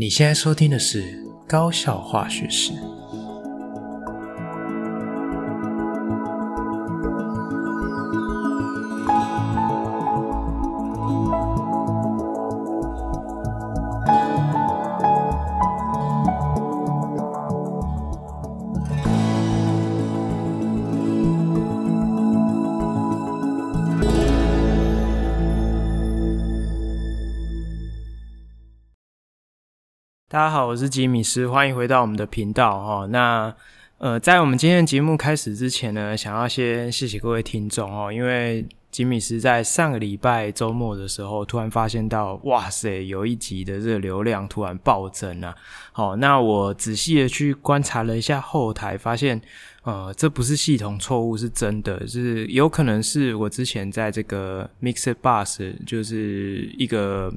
[0.00, 1.02] 你现在收听的是
[1.48, 2.70] 《高效化学史》。
[30.68, 33.06] 我是吉米斯，欢迎回到我们的频道哈。
[33.06, 33.54] 那
[33.96, 45.54] 呃，在我们今天节目开始之前呢，想要先谢谢各位听众哦，因为吉米斯在上个礼拜周末的时候，突然发现到，哇塞，有一集的这个流量突然暴增啊。
[45.90, 49.40] 好，那我仔细的去观察了一下后台，发现
[49.84, 57.32] 呃，这不是系统错误，是真的，是有可能是我之前在这个 Mixer Bus，就是一个。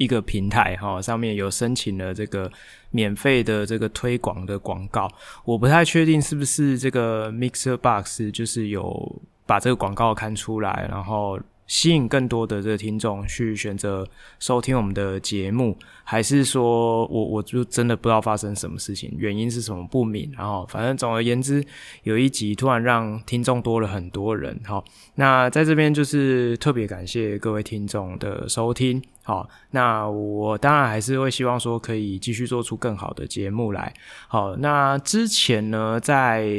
[0.00, 2.50] 一个平台哈，上面有申请了这个
[2.90, 5.06] 免费的这个推广的广告，
[5.44, 11.38] 我不太确定是不是这个 MixerBox 就是有把这个广告刊出来，然后。
[11.70, 14.04] 吸引更多的这个听众去选择
[14.40, 20.28] 收听我们的节目，还是说我我就真的不知道发生什么事情，原因是什么不明。
[20.36, 21.64] 然后反正总而言之，
[22.02, 24.58] 有一集突然让听众多了很多人。
[24.64, 29.00] 好，那在这边就是特别感谢各位听众的收听。
[29.22, 33.94] 好，那我当然还是会希望说可以继续做出更好的节目来。
[34.26, 36.50] 好，那之前呢，在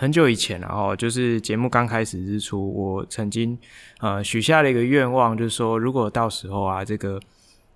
[0.00, 3.58] 很久以前，然后就是节目刚开始之初，我曾经
[3.98, 7.20] 呃许下了一个愿望，就是说，如果到时候啊，这个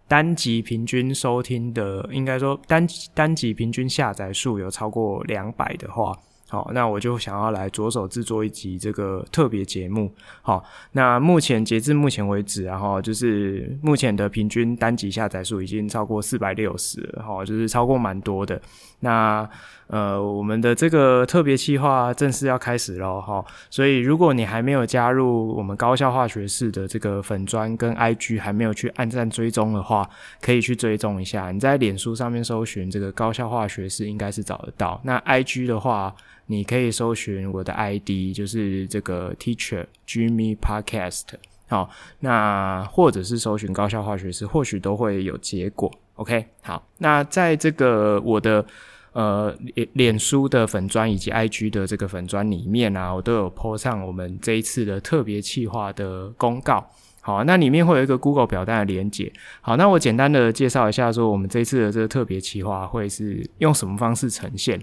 [0.06, 6.16] 单集平均收听的，应该说单单集平均下载数有超过两百的话。
[6.48, 10.12] 好，那我就想要来着手制作一集这个特别节目。
[10.42, 18.60] 好，那目前截至目前为止，然后就是目前的平均单集下载数已经超过四百六十了，哈，就是超过蛮多的。
[19.00, 19.48] 那
[19.92, 23.44] 呃，我们的这个特别计划正式要开始喽，哈。
[23.68, 30.08] 所以如果你还没有加入我们高效化学式的这个粉专跟 IG，还没有去按赞追踪的话，
[30.40, 31.50] 可以去追踪一下。
[31.50, 34.98] 你在脸书上面搜寻这个高效化学式，应该是找得到。
[35.04, 36.14] 那 IG 的话，
[36.46, 41.24] 你可以搜寻我的 ID，就是这个 Teacher Jimmy Podcast，
[41.68, 45.92] 好，那或者是搜寻高效化学式，或许都会有结果。
[46.14, 48.64] OK，好，那在这个我的
[49.12, 56.84] 呃脸脸书的粉专以及 IG 的这个粉专里面啊，我都有 po 上我们这一次的特别企划的公告。
[57.24, 59.32] 好，那里面会有一个 Google 表单的连结。
[59.60, 64.82] 好，那我简单的介绍一下，说我们这一次的这个特别企划会是用什么方式呈现。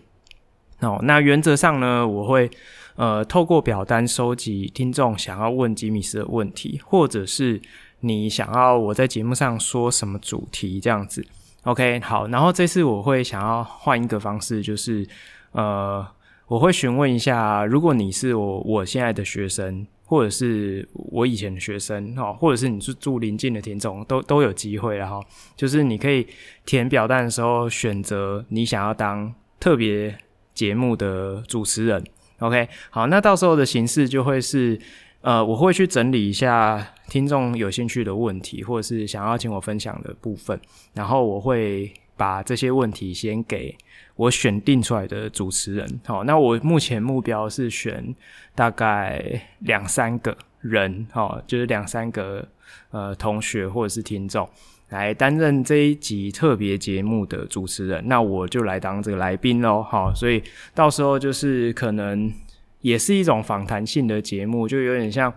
[0.80, 2.50] 哦，那原则上呢，我会
[2.96, 7.62] 呃透过表单收集听众想要问吉米斯的问题，或者是
[8.00, 11.26] 你想要我在节目上说什么主题这样子。
[11.64, 15.08] OK，好，然后这次我会想要换一个方式，就是
[15.52, 16.06] 呃
[16.48, 25.20] 我会询问一下，如果你是我我现在的学生，或者是我以前的学生，哈，或者是你是住邻近的听众，都都有机会了哈。
[25.56, 26.28] 就是你可以
[26.66, 30.18] 填表单的时候选择你想要当特别。
[30.56, 32.04] 节目的主持人
[32.40, 34.78] ，OK，好，那到时候的形式就会是，
[35.22, 40.60] 呃，我会去整理一下听众有兴趣的问题，或者是想要请我分享的部分，
[40.94, 43.76] 然后我会把这些问题先给
[44.16, 46.00] 我选定出来的主持人。
[46.06, 48.16] 好，那我目前目标是选
[48.56, 52.48] 大概两三个人，哈，就是两三个
[52.92, 54.48] 呃同学或者是听众。
[54.90, 59.84] 来担任这一集特别节目的主持人，那我就来当这个来宾喽。
[59.84, 60.42] 好，所以
[60.74, 62.34] 到时候就是可能
[62.82, 65.34] 也是一种访谈性的节目，就有点像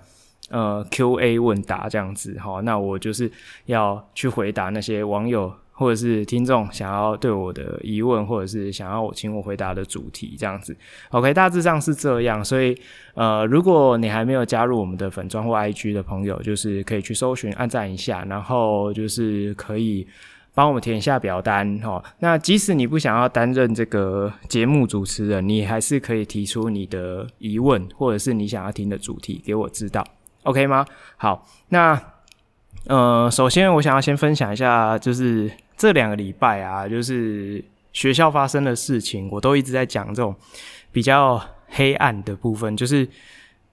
[0.50, 2.38] 呃 Q&A 问答这样子。
[2.38, 3.30] 好，那我就是
[3.66, 5.52] 要去回答那些网友。
[5.74, 10.76] 或者是听众想要对我的疑问，或者是想要我请我回答的主题，这样子
[11.10, 12.44] ，OK，大致上是这样。
[12.44, 12.78] 所以，
[13.14, 20.06] 呃，如果你还没有加入我们的粉专或 IG 的朋友，就是可以去搜寻、按赞一下，然后就是可以
[20.54, 22.02] 帮我们填一下表单齁。
[22.18, 30.06] 那即使你不想要担任这个节目主持人，你还是可以提出你的疑问，或者是你想要听的主题给我知道
[30.44, 30.84] ，OK 吗？
[31.16, 32.00] 好，那
[32.86, 35.50] 呃，首先我想要先分享一下，就是。
[35.74, 40.32] 这两个礼拜啊，就是学校发生的事情，我都一直在讲这种
[40.92, 43.08] 比较黑暗的部分，就是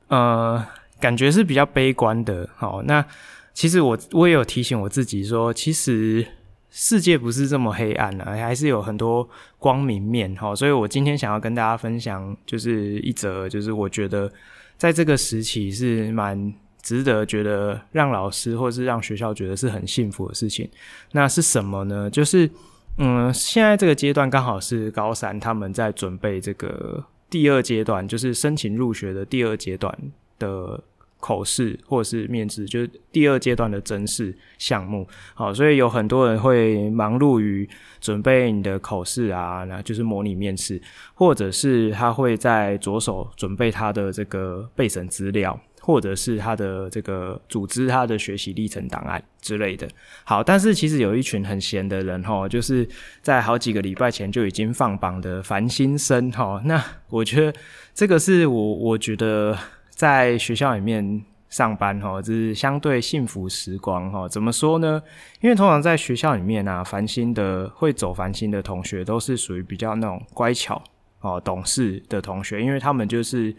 [0.07, 0.65] 呃，
[0.99, 2.49] 感觉是比较悲观的。
[2.55, 3.05] 好，那
[3.53, 6.25] 其实我我也有提醒我自己说，其实
[6.69, 9.27] 世界不是这么黑暗的啊，还是有很多
[9.57, 10.36] 光明面。
[10.36, 14.31] 好，所以我今天想要跟大家分享，就是一则，就是我觉得
[14.77, 16.54] 在这个时期是蛮。
[16.81, 20.68] 值得觉得让老师或是让学校觉得是很幸福的事情，
[21.12, 22.10] 那是什么呢？
[22.10, 22.50] 就是
[22.98, 29.94] 嗯，现在这个阶段刚好是高三，他们在准备这个第二阶段，就是申请入学的第二阶段
[30.39, 30.81] 的。
[31.19, 35.06] 口试或者是面试，就是第二阶段的甄试项目。
[35.33, 37.68] 好，所以有很多人会忙碌于
[38.00, 40.81] 准备你的口试啊，那就是模拟面试，
[41.13, 49.86] 或者是他会在着手准备他的这个备审资料，或者是他的这个组织他的学习历程档案之类的。
[50.24, 52.88] 好，但是其实有一群很闲的人哈，就是
[53.21, 56.62] 在好几个礼拜前就已经放榜的繁星生哈。
[56.63, 57.54] 那我觉得
[57.94, 59.57] 这个是我我觉得。
[59.99, 64.29] 在学校里面上班哈，这是相对幸福时光哈。
[64.29, 65.03] 怎么说呢？
[65.41, 70.81] 因为通常在学校里面啊，繁星的会走繁星的同学都是属于比较那种乖巧
[71.19, 73.53] 哦、懂事的同学，因为他们就是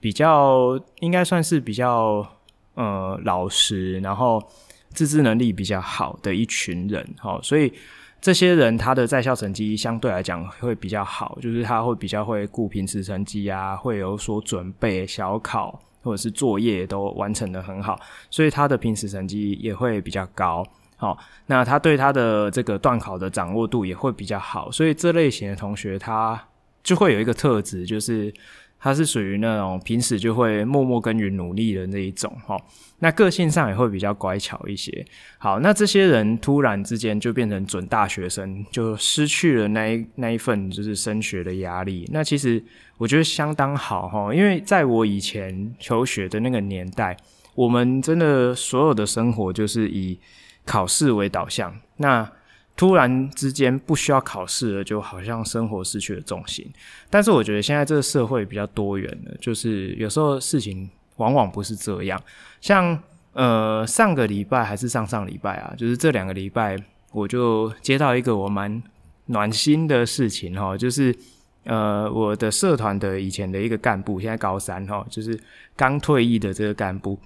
[0.00, 2.26] 比较应该算是比较
[2.72, 4.42] 呃老实，然后
[4.94, 7.38] 自制能力比较好的一群人哈。
[7.42, 7.70] 所以
[8.22, 17.98] 这些人他的在校成绩相对来讲会比较好，就是他会比较会顾平时成绩啊，会有所准备，小考或者是作业都完成得很好，
[18.30, 20.64] 所以他的平时成绩也会比较高。
[20.96, 26.40] 好，那他对他的这个段考的掌握度也会比较好，所以这类型的同学他
[26.84, 28.32] 就会有一个特质，就是。
[28.84, 32.60] 他是属于那种平时就会默默耕耘努力的那一种哈，
[32.98, 35.06] 那个性上也会比较乖巧一些。
[35.38, 42.08] 好，那这些人突然之间就变成准大学生，就失去了那一那一份就是升学的压力。
[42.12, 42.60] 那其实
[42.98, 47.16] 我觉得相当好哈，因为在我以前求学的那个年代，
[47.54, 50.18] 我们真的所有的生活就是以
[50.64, 51.72] 考试为导向。
[51.98, 52.28] 那
[52.74, 56.66] 突然之间不需要考试了，就好像生活失去了重心。
[57.10, 62.20] 但是我觉得现在这个社会比较多元了，就是有时候事情往往不是这样。
[62.60, 62.98] 像
[63.34, 66.76] 呃上个礼拜还是上上礼拜啊，就是这两个礼拜，
[67.12, 68.82] 我就接到一个我蛮
[69.26, 71.14] 暖心的事情哈，就是
[71.64, 75.38] 呃我的社团的以前的一个干部，现在高三哈，就是
[75.76, 77.18] 刚退役的这个干部，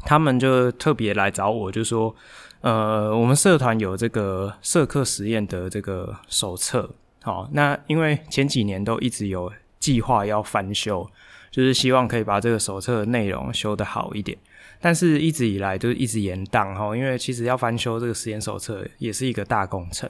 [0.00, 2.14] 他们就特别来找我，就说。
[2.62, 6.88] 呃，我们社团有这个社课实验的这个手册，
[7.20, 11.04] 好，那因为前几年都一直有计划要翻修，
[11.50, 14.38] 就是希望可以把这个手册的内容修得好一点，
[14.80, 20.08] 但是一直以来都一直延宕哈，因为其实要翻修这个实验手册也是一个大工程。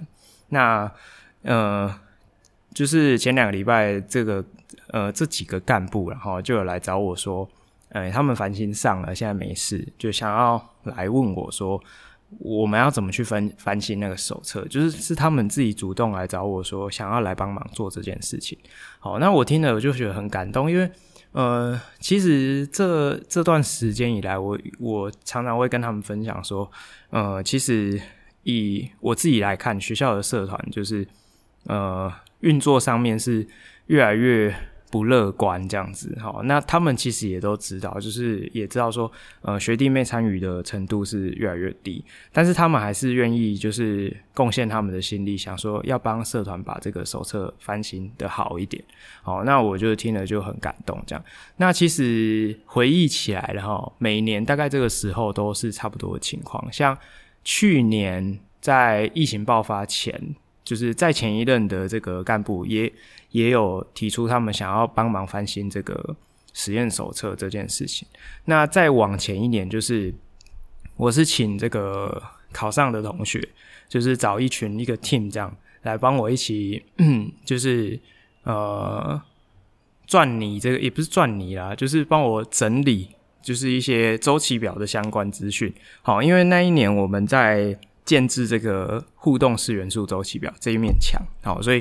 [0.50, 0.92] 那
[1.44, 1.98] 呃，
[2.74, 4.44] 就是前两个礼拜，这个
[4.88, 7.48] 呃这几个干部然后就有来找我说，
[7.88, 11.82] 呃，他们繁星上了，现在没事，就想要来问我说。
[12.38, 14.64] 我们要怎么去翻翻新那个手册？
[14.66, 18.58] 就是是他们自己主动来找我说，想要来帮忙做这件事情。
[18.98, 20.90] 好，那我听了我就觉得很感动，因为
[21.32, 26.70] 呃，其实这这段时间以来，我我常常会跟他们分享说，
[27.10, 28.00] 呃，其实
[28.42, 31.06] 以我自己来看，学校的社团就是
[31.64, 33.46] 呃运作上面是
[33.86, 34.54] 越来越。
[34.92, 39.10] 不乐观这样子，好，那他们其实也都知道，就是也知道说，
[39.40, 48.84] 呃，学弟妹参与的程度是越来越低，但是他们还是愿意就是贡献他们的心力，想说要帮社团把这个手册翻新的好一点，
[49.22, 51.24] 好，那我就听了就很感动，这样。
[51.56, 56.94] 那其实回忆起来了哈，每年大概这个时候都是差不多的情况，像
[57.42, 60.34] 去年在疫情爆发前。
[60.64, 62.90] 就是在前一任的这个干部也
[63.32, 66.16] 也有提出他们想要帮忙翻新这个
[66.54, 68.06] 实验手册这件事情。
[68.44, 70.14] 那再往前一年，就是
[70.96, 72.22] 我是请这个
[72.52, 73.46] 考上的同学，
[73.88, 76.82] 就是找一群一个 team 这样来帮我一起，
[77.44, 77.98] 就是
[78.44, 79.20] 呃
[80.06, 83.08] 赚你这个也不是赚你啦，就是帮我整理，
[83.42, 85.72] 就是一些周期表的相关资讯。
[86.02, 87.78] 好，因为那一年我们在。
[88.04, 91.80] 建置这个互动式元素周期表这一面墙，好，所以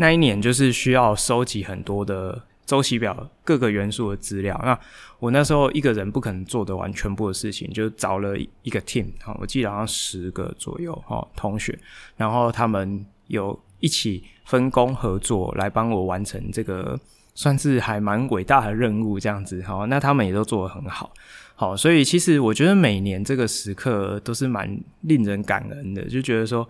[0.00, 4.58] 那一年就是需要收集很多的周期表各个元素的资料。
[4.64, 4.76] 那
[5.18, 11.78] 我那时候一个人不可能做得完全部的事情，就找了一个 team，好，我记得好像十个左右哈同学，
[12.16, 16.98] 然后他们有一起分工合作来帮我完成这个
[17.34, 21.12] 算是还蛮伟大的任务，这样子，好，那他们也都做得很好。
[21.54, 26.66] 好，所以其实我觉得每年这个时刻都是蛮令人感恩的，就觉得说，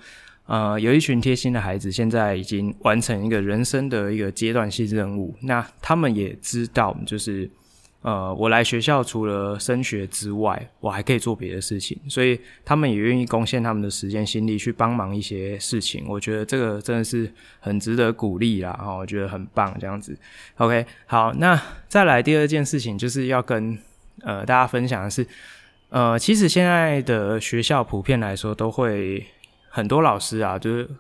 [0.50, 7.48] 呃，有一群贴心的孩子现在已经完成一个人生的一个阶段性任务，那他们也知道，就是
[8.02, 16.04] 呃，我来学校除了升学之外，我还可以做别的事情，所以他们也愿意贡献他们的时间心力去帮忙一些事情。
[16.08, 20.18] 我觉得这个真的是很值得鼓励啦，哈，我觉得很棒，这样子。
[20.56, 23.78] OK，好，那再来第二件事情就是要跟。
[24.22, 25.26] 呃，大家分享的是，
[25.88, 29.24] 呃，其实现在的学校普遍来说都会
[29.70, 30.90] 很多老师啊，就是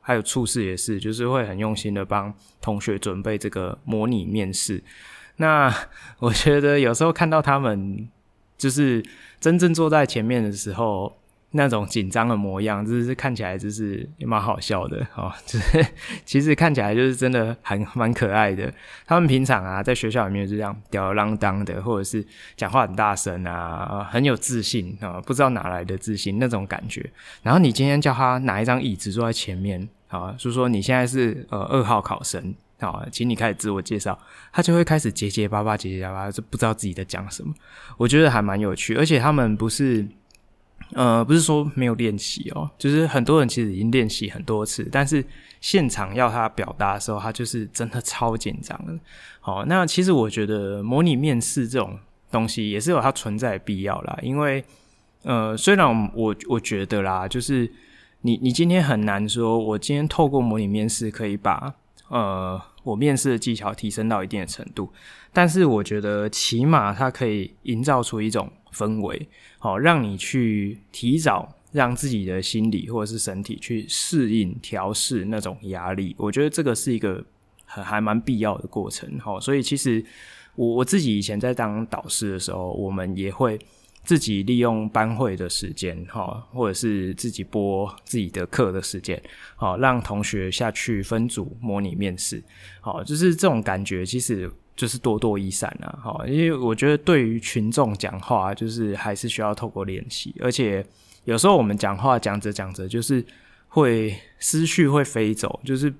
[0.00, 2.32] 还有处事也是，就是会很用心的帮
[2.62, 4.82] 同学准备这个模拟面试。
[5.36, 5.70] 那
[6.20, 8.08] 我觉得有时候看到他们
[8.56, 9.04] 就是
[9.38, 11.19] 真正坐在前面的时候。
[11.52, 15.32] 那种紧张的模样，就是看起来就是也蛮好笑的哦。
[15.44, 15.86] 就是
[16.24, 18.72] 其实看起来就是真的还蛮可爱的。
[19.04, 22.24] 他们平常啊，在学校里面就这样吊儿郎当的，或者是
[22.56, 27.04] 讲话很大声啊，很有自信啊，不知道哪来的自信那种感觉。
[27.42, 34.16] 然后你今天叫他拿一张椅子坐在前面，啊，就说你现在是呃二号考生，啊，请你开始自我介绍，
[34.52, 37.52] 他就会开始结结巴巴、结结巴巴，就不知道自己在讲什么。
[37.96, 40.06] 我觉得还蛮有趣，而且他们不是。
[40.92, 45.24] 呃，不是说没有练习哦，就是很多人其实已经练习很多次，但是
[45.60, 48.98] 现场要他表达的时候，他就是真的超紧张的。
[49.40, 51.96] 好，那其实我觉得模拟面试这种
[52.30, 54.64] 东西也是有它存在的必要啦，因为
[55.22, 57.70] 呃，虽然我我觉得啦，就是
[58.22, 61.72] 你你今天很难说，我今天透过模拟面试可以把
[62.08, 64.92] 呃我面试的技巧提升到一定的程度，
[65.32, 68.50] 但是我觉得起码它可以营造出一种。
[68.72, 77.24] 氛围好，让你去提早让自己的心理或者是身体去适应调试那种压力，我觉得这个是一个
[77.64, 79.18] 很还蛮必要的过程。
[79.18, 80.04] 好，所以其实
[80.56, 83.58] 我我自己以前在当导师的时候，我们也会
[84.02, 89.22] 自己利用班会的时间，哈，或者是自己播自己的课的时间，
[89.54, 92.42] 好，让同学下去分组模拟面试，
[92.80, 94.50] 好，就是这种感觉，其实。
[94.80, 100.82] 就是多多益善啊，哈，因为我觉得对于群众讲话，就是还是需要透过练习，而且
[101.24, 103.22] 有时候我们讲话讲着讲着，就是
[103.68, 105.92] 会思绪会飞走，就是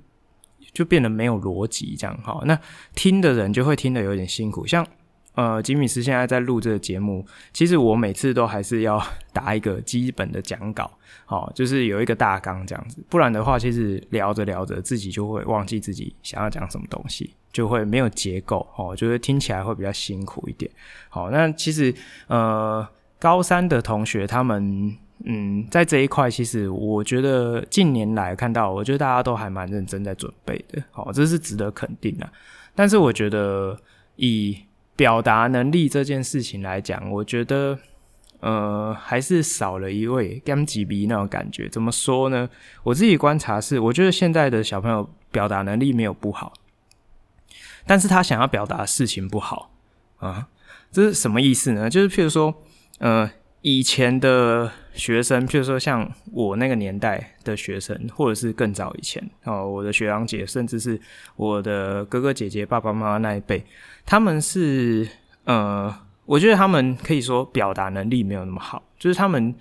[0.73, 2.59] 就变得没有逻辑，这样哈，那
[2.95, 4.87] 听的人就会听得有点辛苦，像。
[5.35, 10.91] 呃，吉米斯现在在录这个节目，其实我每次都还是要 打一个基本的讲稿，
[11.25, 20.71] 好，就是有一个大纲这样子，不然的话，其实聊着聊着，自己就会忘记自己想要讲什么东西，就会没有结构，哦，就会听起来会比较辛苦一点。
[21.09, 21.95] 好，那其实
[22.27, 22.87] 呃，
[23.19, 32.29] 高三的同学他们，嗯，在这一块，其实我觉得近年来看到，我觉得大家都还蛮认真在准备的，好，这是值得肯定的。
[32.75, 33.79] 但是我觉得
[34.17, 34.59] 以
[35.01, 37.79] 表达能力这件事情来讲，我觉得，
[38.41, 41.67] 呃，还是少了一位 game 几逼那种感觉。
[41.71, 42.47] 怎么说呢？
[42.83, 46.53] 我自己观察是，我觉得现在的小朋友表达能力没有不好，
[47.87, 49.71] 但是他想要表达事情不好
[50.19, 50.49] 啊。
[50.93, 51.89] 这是什么意思呢？
[51.89, 52.55] 就是譬如说，
[52.99, 53.31] 呃，
[53.63, 61.01] 以前的学生，譬如说像我那个年代的学生，或者是更早以前哦，我的学长姐，甚至是
[61.37, 63.65] 我的哥哥姐姐、爸爸妈妈那一辈。
[64.05, 65.09] 他们是
[65.45, 65.95] 呃，
[66.27, 69.55] 我觉得他们可以说表达能力没有那么好，就是他们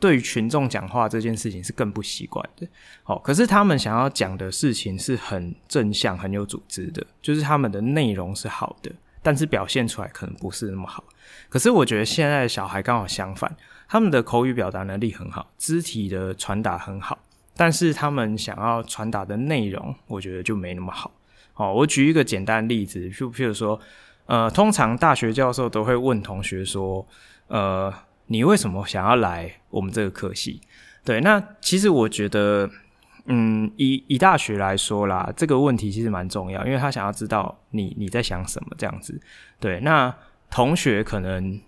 [0.00, 2.66] 对于群众讲话这件事情是更不习惯的。
[3.04, 8.90] 哦，可是他们想要讲的事情是很正向、很有组织的，就是他们的内容是好的，
[9.22, 11.04] 但是表现出来可能不是那么好。
[11.48, 13.54] 可是我觉得现在的小孩刚好相反，
[13.92, 17.18] 他们的口语表达能力很好，肢体的传达很好，
[17.54, 21.10] 但是他们想要传达的内容，我觉得就没那么好。
[21.52, 23.78] 好，我举一个简单例子，就譬如说，
[24.24, 27.06] 呃，通常大学教授都会问同学说，
[27.48, 27.92] 呃，
[28.28, 30.62] 你为什么想要来我们这个科系？
[31.04, 32.70] 对，那其实我觉得，
[33.26, 39.20] 嗯，以以大学来说啦，这个问题其实蛮重要，因为他想要知道你你在想什么这样子。
[39.60, 40.14] 对，那
[40.50, 41.60] 同学可能。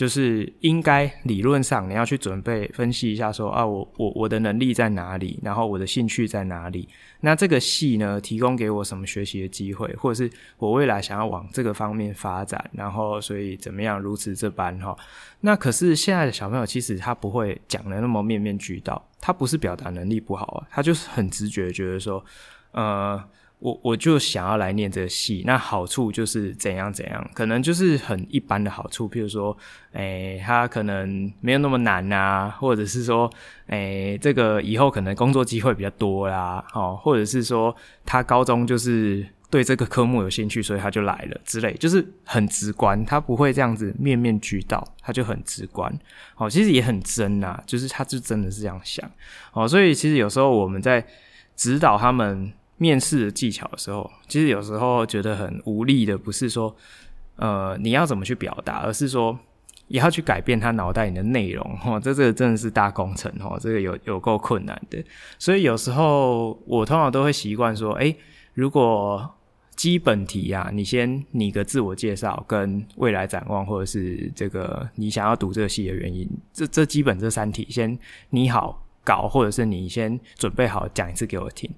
[0.00, 6.88] 就是应该理论上你要去准备分析一下说，啊，我我我的能力在哪里，然后我的兴趣在哪里？
[7.20, 14.96] 那这个系呢，提供给我什么学习的机会，或者是我未来想要往这个方面发展，然后所以怎么样如此这般哈？
[15.40, 22.24] 那可是现在的小朋友其实他不会讲的那么面面俱到，他不是表达能力不好啊，他就是很直觉觉得说，
[22.72, 23.22] 呃。
[23.60, 29.54] 我我就想要来念这个系，那好处就是怎样怎样，可能就是很一般的好处，譬如说，
[29.92, 33.30] 诶，他可能没有那么难啊，或者是说，
[33.66, 37.74] 诶，这个以后可能工作机会比较多啦，哦，或者是说
[38.06, 45.94] 他高中就是对这个科目有兴趣，所以他就来了之类，就是很直观，他不会这样子面面俱到，他就很直观，
[46.36, 49.06] 哦，其实也很真呐，就是他就真的是这样想，
[49.52, 51.06] 哦，所以其实有时候我们在
[51.54, 52.50] 指导他们。
[52.82, 56.74] 面试的技巧的时候，其实有时候觉得很无力的，不是说，
[57.36, 59.38] 呃，你要怎么去表达，而是说
[59.88, 65.04] 也要去改变他脑袋里的内容，哈，这这个真的是大工程，哈，这个有有够困难的。
[65.38, 68.16] 所以有时候我通常都会习惯说，诶，
[68.54, 69.30] 如果
[69.76, 77.98] 基本题啊，你先拟个自我介绍跟未来展望，或者是这个你想要读这个系的原因，这这基本这三题先
[78.30, 78.86] 拟好。
[79.02, 81.68] 稿，或者是你先准备好讲一次给我听。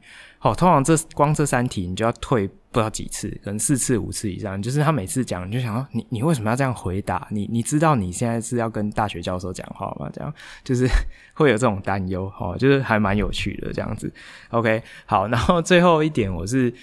[0.42, 4.60] 好，通常这光这三题你就要退不知道几次，可能四次五次以上。
[4.60, 7.28] 就是他每次讲，你就想说你你为什么要这样回答？
[7.30, 10.10] 你你知道你现在是要跟大学教授讲话吗？
[10.12, 10.34] 这样
[10.64, 10.88] 就是
[11.34, 14.12] 会有这种担忧，哦，就是还蛮有趣的这样子。
[14.50, 16.74] OK，好，然后最后一点，我是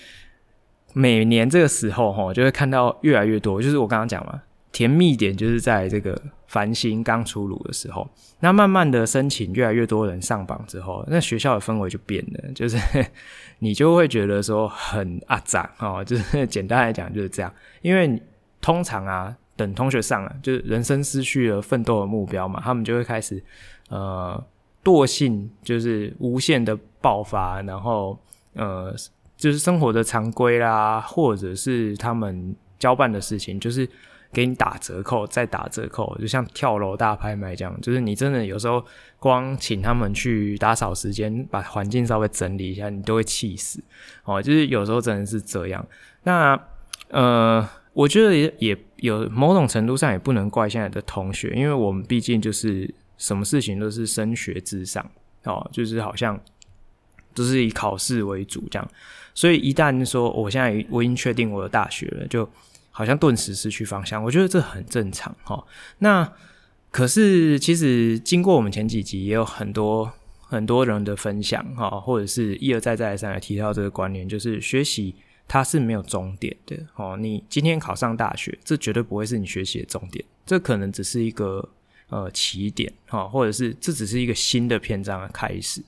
[0.93, 4.41] 每年这个时候哈，就会看到越来越多，就是我刚刚讲嘛。
[4.71, 8.07] 甜蜜点就是在这个繁星刚出炉的时候，
[8.39, 12.77] 那慢慢的申请越来越多人上榜之后，那学校的氛围就变了，就是
[13.59, 18.21] 你就会觉得说很阿杂哦， 就是简单来讲就是这样，因为
[18.59, 23.41] 通常啊，等同学上了，就是人生失去了奋斗的目标嘛，他们就会开始
[23.89, 24.43] 呃
[24.83, 28.17] 惰性，就是无限的爆发，然后
[28.53, 28.95] 呃
[29.37, 33.87] 就是生活的常规啦，或者是他们交办的事情，就是。
[34.31, 37.75] 给你打折扣，再打折扣，就像跳楼大拍卖这样。
[37.81, 38.85] 就是你真的有时候
[39.17, 43.83] 光请他们去打扫时间，把环境稍微整理一下，你都会气死
[44.25, 44.39] 哦。
[44.39, 45.83] 就是有时候真的是这样。
[46.23, 46.59] 那
[47.07, 55.03] 呃，我觉得也也有某种程度上也不能怪现在的同学，因为我们毕竟就是什么事情都是升学至上
[55.45, 56.39] 哦，就是好像
[57.33, 58.87] 都是以考试为主这样。
[59.33, 62.47] 所以一旦说我现在我已经确定我的大学了，就。
[62.99, 65.63] 好像顿时失去方向，我觉得这很正常齁。
[65.99, 66.29] 那
[66.91, 75.15] 可是其实经过我们前几集也有很多很多人的分享齁，或者是一而再再而三的提到这个观念，就是学习
[75.47, 77.15] 它是没有终点的哦。
[77.17, 81.69] 你今天考上大学，这绝对不会是你学习的终点，这可能只是一个
[82.09, 85.81] 呃起点齁，或者是这只是一个新的篇章的开始。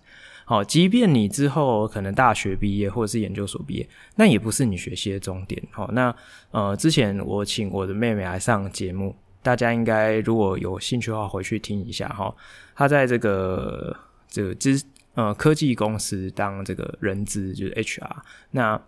[0.43, 5.61] 好，即便你之后可能大学毕业或者是研究所毕业，那也不是你学习的终点。
[5.71, 6.13] 好，那
[6.51, 12.35] 呃，之前我请我的妹妹来上节目，大家应该如果有兴趣的话，回去听一下哈。
[12.75, 13.95] 她在这个
[14.27, 14.83] 这个资
[15.13, 18.09] 呃科技公司当这个人资，就是 HR，
[18.49, 18.81] 那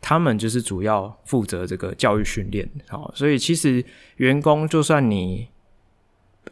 [0.00, 2.66] 他们就是主要负责这个教育训练。
[2.88, 3.84] 好，所以其实
[4.16, 5.46] 员工就算你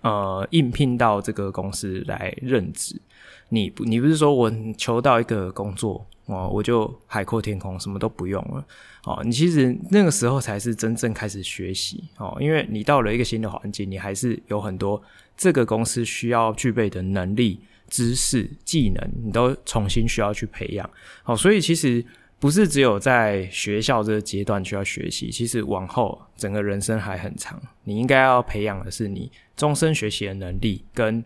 [0.02, 3.00] 呃应聘到这个公司来任职。
[3.50, 8.64] 你不，你不是说我求到一个工作哦，我就海阔天空，什么都不用了
[9.04, 9.20] 哦。
[9.24, 15.02] 你其实那个时候才是真正开始学习哦，因为你到了一个新的环境，你还是有很多
[15.36, 20.88] 这个公司需要具备的能力、知识、技能，你都重新需要去培养。
[21.24, 22.04] 好，所以其实
[22.38, 31.24] 不是只有在学校这个阶段需要学习，其实往后整个人生还很长，你应该要培养的是你终身学习的能力跟。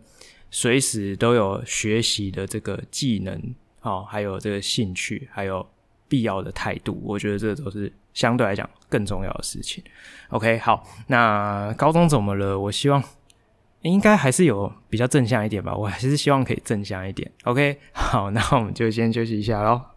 [0.54, 3.36] 随时都有学习的这个技能，
[3.82, 5.68] 哦，还有这个兴趣，还有
[6.06, 9.82] 必要的态度，我觉得这都是相对来讲更重要的事情。
[10.28, 12.56] OK，好，那高中怎么了？
[12.56, 13.02] 我希望
[13.82, 17.28] 应该还是有比较正向一点吧，我还是希望可以正向一点。
[17.42, 19.93] OK，好，那我们就先休息一下喽。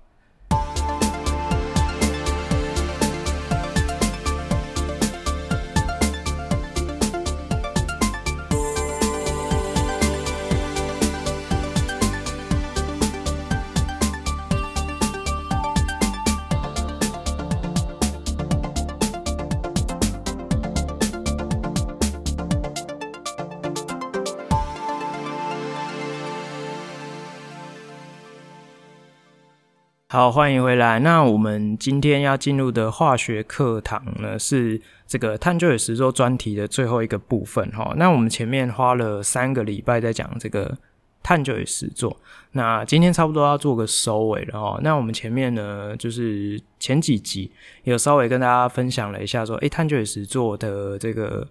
[30.18, 30.98] 好，欢迎回来。
[31.02, 37.94] 那我们今天要进入的化学课堂呢，是这个探究与实作专题的最后一个部分哈。
[37.98, 40.76] 那我们前面花了三个礼拜在讲这个
[41.22, 42.18] 探究与实作，
[42.54, 44.80] 那今天差不多要做个收尾了哈。
[44.82, 47.52] 那我们前面呢，就是前几集
[47.84, 51.48] 有稍微跟大家分享了一下，说，诶，探究与实作的这个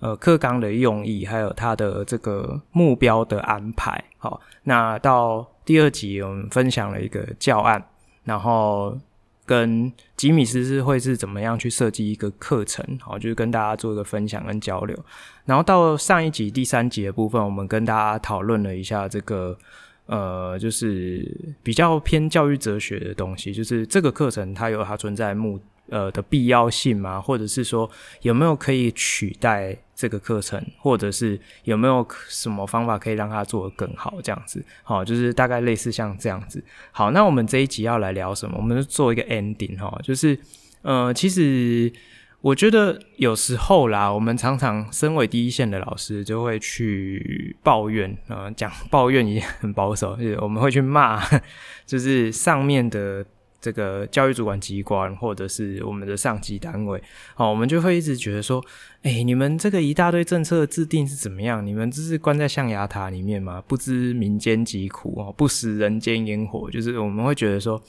[0.00, 4.02] 呃课纲的用意，还有它的这个目标的安排。
[4.16, 7.80] 好，那到第二集我们分享了一个教案。
[8.28, 8.94] 然后
[9.46, 14.94] 跟吉米斯是会是怎么样去设计一个课程，好，就是跟大家做一个分享跟交流。
[15.46, 19.56] 然后到上一集第三集的部分，我们跟大家讨论了一下这个，
[20.04, 21.26] 呃，就是
[21.62, 27.18] 比较偏教育哲学的东西，就是这个课程它有它存在目呃的必要性吗？
[27.18, 29.74] 或者是说有没有可以取代？
[29.98, 34.14] 这个课程，或者是有没有什么方法可以让它做得更好？
[34.22, 36.62] 这样子，好，就是大概类似像这样子。
[36.92, 38.56] 好，那我们这一集要来聊什么？
[38.58, 40.38] 我们就做一个 ending 哈，就是，
[40.82, 41.92] 呃，其实
[42.42, 51.20] 我觉得有时候啦，我们常常身为第一线的老师，就会去抱怨啊，讲抱怨也很保守，就是我们会去骂，
[51.84, 53.26] 就是上面的。
[53.60, 57.02] 这个教育主管机关或者是我们的上级单位，
[57.34, 58.64] 好，我们就会一直觉得说，
[59.02, 61.64] 哎，你们这个一大堆政策制定是怎么样？
[61.66, 63.62] 你们这是关在象牙塔里面吗？
[63.66, 67.82] 不知民间疾苦哦，不食人间烟火，就是我们会觉得说。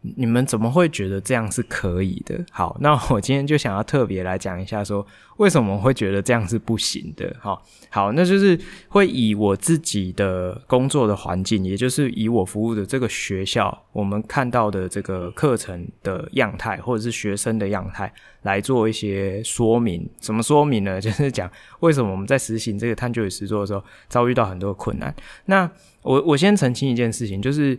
[0.00, 2.38] 你们怎么会觉得这样是可以的？
[2.52, 5.04] 好，那我今天就想要特别来讲一下，说
[5.38, 7.34] 为什么我会觉得这样是不行的？
[7.40, 8.58] 好，好，那就是
[8.88, 20.08] 会以我自己的工作的环境，也就是以我服务的这个学校，我们看到的这个课程的样态，或者是学生的样态，来做一些说明。
[20.20, 21.00] 怎么说明呢？
[21.00, 25.12] 就是讲为什么我们在实行这个探究与实作的时候，遭遇到很多困难。
[25.46, 25.68] 那
[26.02, 27.76] 我我先澄清一件事情，就是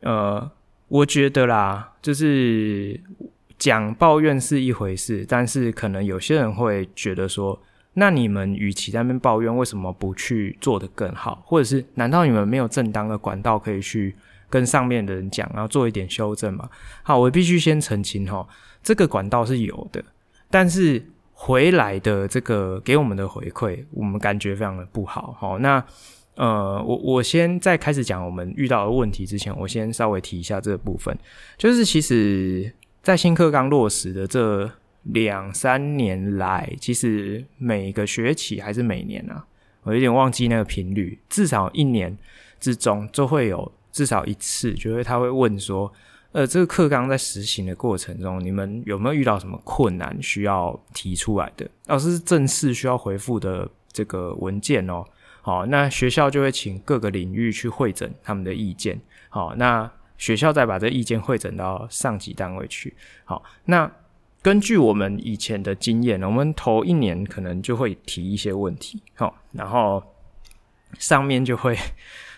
[0.00, 0.50] 呃。
[0.92, 3.00] 我觉得啦，就是
[3.58, 7.58] 讲抱怨是一回事，但是可能有些人会觉得说，
[7.94, 11.42] 那你们与其在那边抱怨，为什么不去做得更好？
[11.46, 14.14] 或者是难道你们没有正当的管道可以去
[14.50, 16.68] 跟上面的人讲，然后做一点修正吗？
[17.02, 18.46] 好，我必须先澄清齁，
[18.82, 20.04] 这个管道是有的，
[20.50, 21.02] 但是
[21.32, 25.34] 回来的这个给我们的回馈，我们感觉非常的不好。
[25.40, 25.82] 好，那。
[26.34, 31.14] 呃，我我先在开始讲我们遇到的问题之前，我先稍微提一下这个部分，
[31.58, 34.70] 就是其实，在新课纲落实的这
[35.02, 39.44] 两三年来，其实每个学期还是每年啊，
[39.82, 42.16] 我有点忘记那个频率，至少一年
[42.58, 45.92] 之中就会有至少一次，就是他会问说，
[46.32, 51.68] 呃，这个课纲在实行的过程中，你们有没有遇到什么困难需要提出来的？
[51.88, 55.04] 要是正式需要回复的这个文件哦。
[55.42, 58.98] 好，那学校就会请各个领域去会诊他们的意见。
[59.28, 62.94] 好，那学校再把这意见会诊到上级单位去。
[63.24, 63.90] 好，那
[64.40, 69.02] 根据我们以前的经验，我们头一年可能就会提一些问题。
[69.14, 70.02] 好，然后
[70.98, 71.76] 上面就会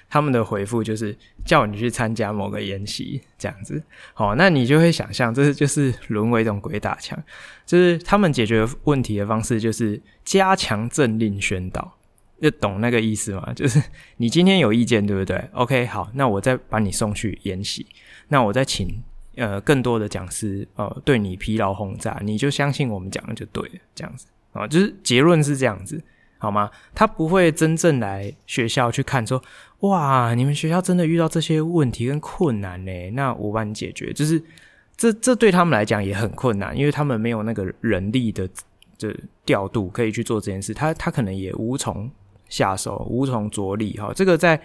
[0.08, 1.14] 他们的回复就是
[1.44, 3.82] 叫你去参加某个研习这样子。
[4.14, 7.22] 好，那你就会想象，这是就是沦为一种鬼打墙，
[7.66, 11.98] 就是他们解决问题的方式就是加强政令宣导。
[12.44, 13.52] 就懂那个意思吗？
[13.56, 13.82] 就是
[14.18, 17.86] 你今天有意见，对不对？OK，好，那我再把你送去研习，
[18.28, 19.02] 那我再请
[19.36, 25.98] 呃更多的讲师呃对你疲劳轰炸，你就相信我们讲的就对了，这样子啊，就是结论是这样子，
[26.36, 26.70] 好吗？
[26.94, 29.42] 他不会真正来学校去看说，
[29.80, 33.10] 哇，你们学校真的遇到这些问题跟困难呢？
[33.12, 34.38] 那我帮你解决，就是
[34.98, 38.46] 这这对他们来讲也很困难，因为他们没有那个人力的
[38.98, 42.10] 的调度可以去做这件事，他他可能也无从。
[42.54, 44.60] 下手无从着力哈，这个在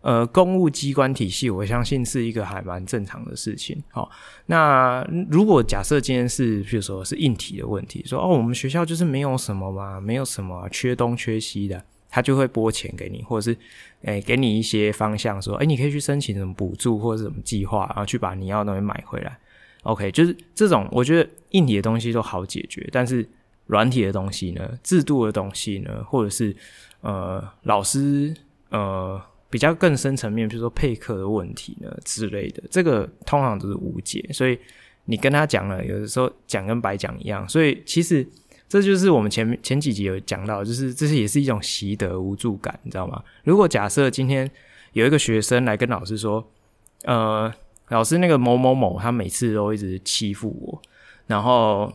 [0.00, 3.76] 呃公务机关体系，我相信是一个还蛮正常的事情。
[3.90, 4.10] 好，
[4.46, 13.58] 那如果假设今天是，比如说是硬体的问题，说哦，我们学校就是没有什么嘛，没有什么缺东缺西的，他就会拨钱给你，或者是
[14.04, 19.36] 诶给你一些方向，说诶你可以去申请什么补助或者什么计划，然后去把你要的东西买回来。
[19.82, 23.28] OK，就是这种，我觉得硬体的东西都好解决，但是
[23.66, 26.54] 软体的东西呢，制度的东西呢，或者是
[27.04, 28.34] 呃，老师
[28.70, 34.58] 呃比较更深层面，比如说配课的问题呢之类的，这个通常都是无解，所以
[35.04, 38.26] 你跟他讲了，有的时候讲跟白讲一样，所以其实
[38.66, 43.22] 这就是我们前前几集有讲到，就是这是也是一种习得无助感，你知道吗？
[43.42, 44.50] 如果假设今天
[44.94, 46.42] 有一个学生来跟老师说，
[47.04, 47.52] 呃，
[47.90, 50.82] 老师那个某某某他每次都一直欺负我，
[51.26, 51.92] 然后。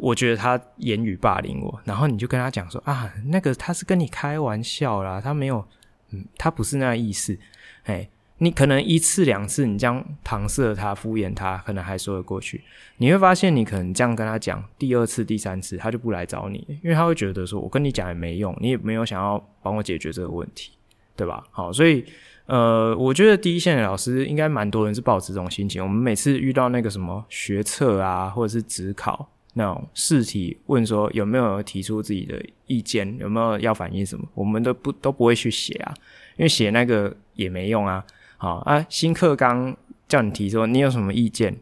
[0.00, 5.62] 我觉得他言语霸凌我，然后你就跟他讲说啊，那个他是跟你开玩笑啦，他没有，
[6.10, 7.38] 嗯，他不是那意思，
[7.84, 8.08] 哎，
[8.38, 12.64] 你可能一次两次你这样搪塞他、敷衍他，可能还说得过去。
[12.96, 20.72] 你会发现，你可能这样跟他讲，第二次、第三次他就不来找你，因为他会觉得说，我跟你讲也没用，你也没有想要帮我解决这个问题，
[21.14, 21.44] 对吧？
[21.50, 22.02] 好，所以
[22.46, 25.82] 呃，我觉得第一线的老师应该蛮多人是抱持这种心情。
[25.82, 29.28] 我们每次遇到那个什么学测啊，或者是指考。
[29.54, 35.94] 那种试题问说有没有提出自己的意见，有没有要反映什么，我们都不都不会去写啊，
[36.36, 38.04] 因为写那个也没用啊。
[38.36, 39.76] 好啊，新课纲
[40.08, 41.54] 叫你提说你有什么意见，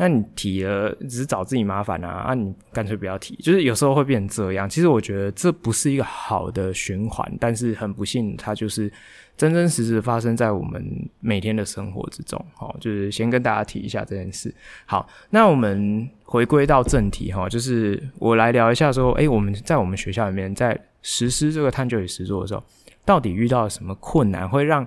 [0.00, 4.66] 那你提了只是找自己麻烦啊，啊你干脆不要提，就是有时候会变成这样。
[4.66, 8.90] 其实我觉得这不是一个好的循环，但是很不幸，它就是。
[9.36, 10.84] 真真实实发生在我们
[11.18, 14.54] 每天的生活之中，好，就是先跟大家提一下这件事。
[14.84, 22.62] 好，那我们回归到正题哈，就是我来聊一下说，诶，我们在我们学校里面在实施这个探究与实作的时候，
[23.06, 24.86] 到底遇到了什么困难，会让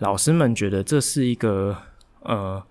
[0.00, 1.74] 老师们觉得这是一个
[2.20, 2.62] 呃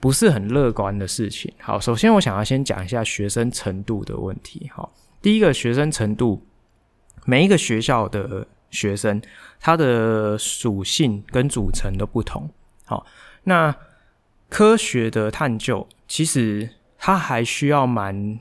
[0.00, 1.52] 不是很乐观的事情。
[1.60, 4.68] 好，首先我想要先讲一下学生程度的问题。
[4.74, 6.44] 好，第一个学生程度，
[7.24, 8.46] 每一个学校的。
[8.72, 9.20] 学生
[9.58, 12.48] 他的属性跟组成都不同，
[12.84, 13.04] 好，
[13.42, 13.74] 那
[14.48, 18.38] 科学的探究，其实它还需要蛮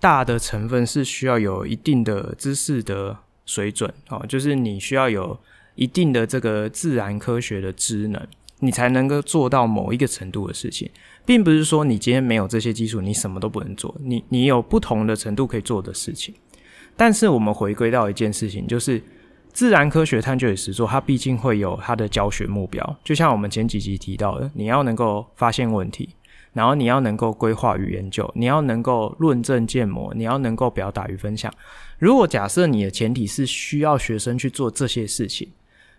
[0.00, 3.16] 大的成分，是需要有一定的知识的
[3.46, 5.38] 水准哦，就是你需要有
[5.76, 8.26] 一定的这个自然科学的知能，
[8.60, 10.90] 你才能够做到某一个程度的事情，
[11.24, 13.94] 并不是说你今天没有这些基础，你什么都不能做。
[14.00, 16.34] 你你有不同的程度可以做的事情，
[16.96, 19.02] 但是我们回归到一件事情，就是。
[19.50, 22.96] 自然科学探究与实作，它毕竟会有它的教学目标。
[23.02, 26.10] 就像我们前几集提到的，你要能够发现问题，
[26.52, 31.52] 然后你要能够规划与研究，你要能够论证建模，你要能够表达与分享。
[31.98, 35.50] 如果假设你的前提是需要学生去做这些事情，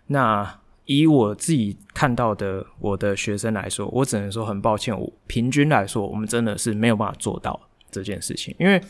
[0.06, 0.59] 那
[0.90, 7.58] 以我自己看到的我的学生来说，我只能说很抱歉，我平均来说，我们真的是没有办法做到
[7.90, 8.80] 这件事情，因为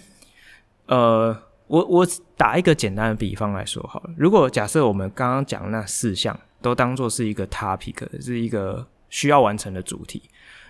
[0.86, 1.36] 呃。
[1.70, 2.04] 我我
[2.36, 10.20] 打一个简单的比方来说好了，如果假设我们刚刚讲那四项都当做是一个 topic，是一个需要完成的主题，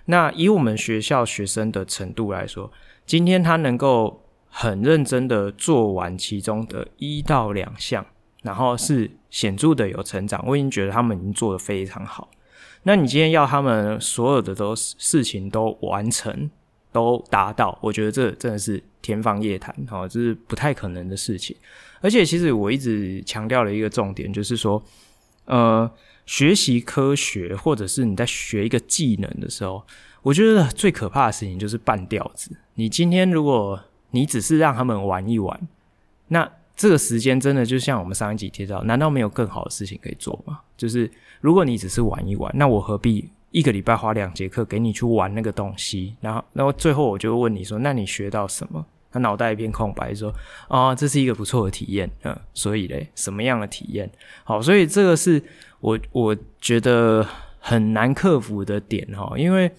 [0.05, 2.71] 那以我们学校学生的程度来说，
[3.07, 8.05] 今天他能够很认真的做完其中的一到两项，
[8.43, 12.29] 然后是显著的有成长，我已经觉得他们已经做得非常好。
[12.85, 16.51] 那你今天要他们所有的都事情都完成，
[16.91, 21.55] 都达到，我觉得这真的是天方夜谭，哈，这是不太可能的事情。
[22.01, 24.83] 而且，其实我一直强调了一个重点，就是说，
[25.45, 25.91] 呃，
[26.25, 29.85] 学习科学或者是你在学一个技能的时候，
[30.23, 32.57] 我觉得最可怕的事情就是半吊子。
[32.77, 33.79] 你今天如果
[34.13, 35.69] 你只是让他们玩一玩，
[36.29, 36.51] 那
[36.81, 40.61] 这个时间真的就像我们上一集提到，难道没有更好的事情可以做吗？
[40.79, 41.11] 就是
[41.43, 43.29] 如果你只是玩一玩，那我何必？
[43.51, 50.33] 一个礼拜花两节课给你去玩那个东西，然后，然后最后我就问你说：“那你学到什么？”他脑袋一片空白，说
[50.69, 54.11] ：“啊，这是一个不错的体验，嗯，所以嘞，什么样的体验？
[54.45, 55.43] 好，所以这个是
[55.81, 57.27] 我我觉得
[57.59, 59.71] 很难克服的点哈，因为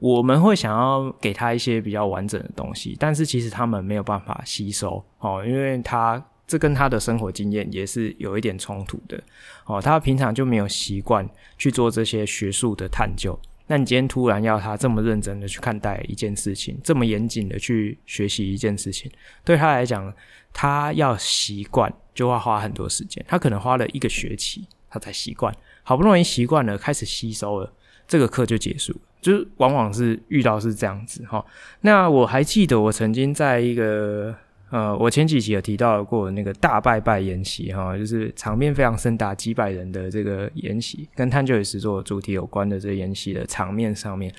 [0.00, 6.20] 我们会想要给他一些比较完整的东西，但是其实他们没有办法吸收，哦，因为他。
[6.52, 9.18] 这跟他的生活经验也是有一点冲突的
[9.64, 9.80] 哦。
[9.80, 19.10] 他平常就没有习惯去做这些学术的探究，那你今天突然要他这么认真的去看待一件事情，这么严谨的去学习一件事情，
[19.42, 20.12] 对他来讲，
[20.52, 23.24] 他要习惯就会花很多时间。
[23.26, 25.50] 他可能花了一个学期，他才习惯。
[25.82, 27.72] 好不容易习惯了，开始吸收了，
[28.06, 28.98] 这个课就结束了。
[29.22, 31.42] 就是往往是遇到是这样子哈。
[31.80, 34.36] 那我还记得我曾经在一个。
[34.72, 44.32] 呃，我前几集有提到过那个大拜拜演习哈，就是场面非常盛大，几百人的这个演习，跟探究与实作主题有关的这个演习的场面上面，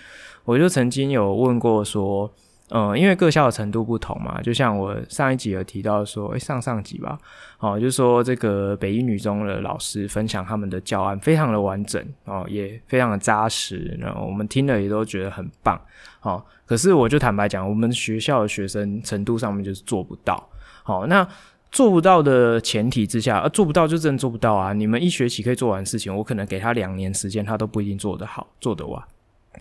[0.44, 2.30] 我就曾经有问过说。
[2.70, 7.20] 嗯，因为各校的程度不同嘛，就像我上一集有提到说，诶，上上集吧，
[7.60, 15.80] 哦，就是说这个北一女中的老师分享他们的教案，非常的完整哦，也非常的扎实，然后我们听了也都觉得很棒，
[16.22, 20.44] 哦，可是我就坦白讲，我们学校的学生程度上面就是做不到，
[20.84, 21.28] 好，那
[21.70, 29.04] 做不到的前提之下，啊，做不到就真的做不到啊，你们一学期可以做完事情，我可能给他两年时间，他都不一定做得好，做得完，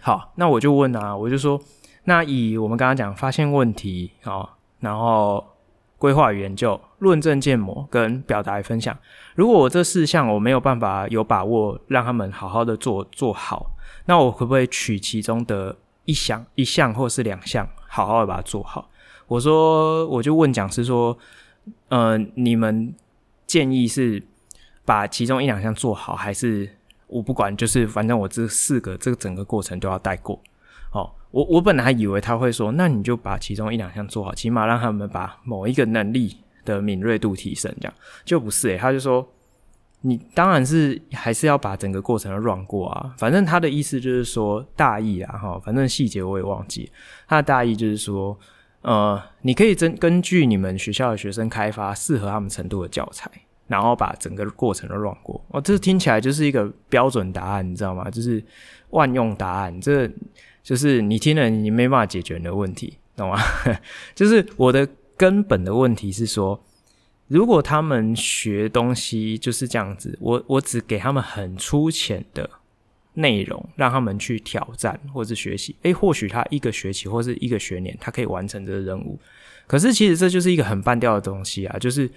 [0.01, 1.61] 好，那我就问啊，我就说。
[2.05, 4.49] 那以我们刚刚讲发现问题哦，
[4.81, 5.45] 然后
[5.99, 8.97] 规划与研究、论证建模跟表达分享，
[9.37, 13.71] 如果我这四项我没有办法有把握让他们好好的做做好，
[14.07, 18.91] 那我可不可以取其中的一项、一项或是两项，好好的把它做好？
[19.29, 21.17] 我说，我就问讲师说，
[21.89, 22.93] 呃，你们
[23.47, 24.21] 建议是
[24.85, 26.69] 把其中一两项做好，还是
[27.07, 30.39] 我不管，就是反正我这四个这个整个过程都要带过？
[31.33, 39.27] 我我本来还以为他会说，那你就把其中一两项做好，起码让他们把某一个能力的敏锐度提升，这样就不是诶、他就说，
[40.03, 46.93] 你当然是还是要把整个过程都软过啊，反正他的意思就是说大意啊，哈，反正细节我也忘记，
[47.27, 48.39] 他的大意就是说，
[48.83, 53.31] 呃，你可以根根据你们学校的学生开发适合他们程度的教材，
[53.69, 58.11] 然后把整个过程都软过，哦，这听起来就是一个标准答案，你知道吗？
[58.11, 58.45] 就是
[58.91, 60.07] 万用答案，这。
[60.63, 63.37] 就是你听了，你没办法解决你的问题，懂吗？
[64.15, 66.63] 就是我的根本的问题是说，
[67.27, 72.49] 如果他们学东西就是这样子，我我只给他们很粗浅的
[73.15, 79.19] 内容，让他们去挑战或是学习，诶，或许他一个学期或是一个学年，他可以完成这个任务。
[79.67, 82.09] 可是其实这就是一个很半吊的东西啊，就是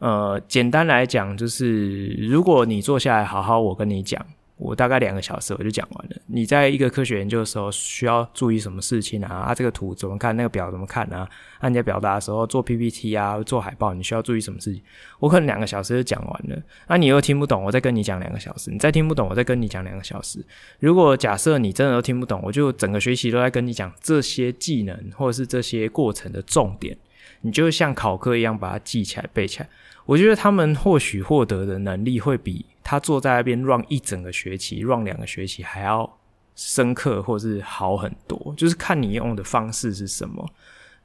[0.00, 4.26] 呃，简单来讲，就是如果你坐下来好好我跟你讲。
[4.56, 6.16] 我大概两个小时我就讲完了。
[6.26, 9.34] 你在一个科学研究的时候需要注意什么事情啊？
[9.34, 10.36] 啊，这个图怎么看？
[10.36, 11.28] 那个表怎么看啊？
[11.58, 14.80] 按你在表达的时候做 PPT 啊，做海报，你需要注意什么事情？
[15.18, 16.62] 我可能两个小时就讲完了。
[16.86, 18.70] 那你又听不懂，我再跟你讲两个小时。
[18.70, 20.44] 你再听不懂，我再跟你讲两个小时。
[20.78, 26.96] 如果假设你真的都听不懂，我就整个学习都在跟你讲这些技能或者是这些过程的重点，
[27.40, 29.68] 你就像考科一样把它记起来背起来。
[30.06, 36.18] 我觉得他们或许获得的能力会比他坐在那边 run 一整个学期，run 两个学期还要
[36.54, 38.54] 深刻，或是好很多。
[38.56, 40.48] 就是看你用的方式是什么。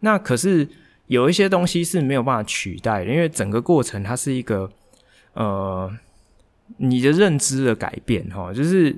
[0.01, 0.67] 那可是
[1.07, 4.69] 有一些东西是没有办法取代的，因为整个过程它是一个
[5.33, 5.91] 呃
[6.77, 8.95] 你的认知的改变，哈，就是。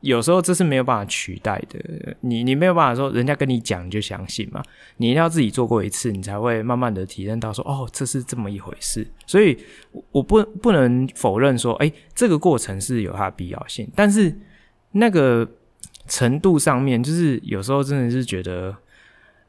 [0.00, 1.78] 有时候这是没有办法取代的，
[2.20, 4.62] 你你没有办法说人家跟你讲就相信嘛，
[4.96, 9.06] 你一定要自己做过一次，你才会慢慢的体验到说哦，这是这么一回事。
[9.26, 9.58] 所以
[10.10, 14.34] 我不不能否认说，诶，这个过程是有它的必要性，但是
[14.92, 15.46] 那个
[16.06, 18.74] 程度上面，就是有时候真的是觉得，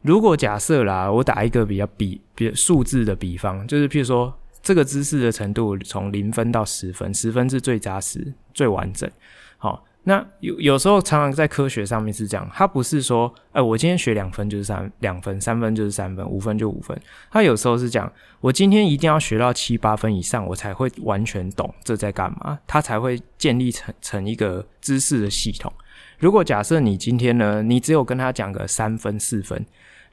[0.02, 9.10] 如果假设啦，我打一个比较比比数字的比方，就是譬如说这个知识的程度从零分到十分，十分是最扎实、最完整，
[9.58, 9.86] 好。
[10.04, 17.00] 那有有时候常常在科学上面是这样，它不是说，哎、我今天学两分就是三两分，三分就是三分，五分就五分。
[17.30, 25.72] 它有时候是讲，我今天一定要学到七八分以上，我才会完全懂这在干嘛，它才会建立成成一个知识的系统。
[26.18, 29.64] 如果假设你今天呢，你只有跟他讲个三分四分，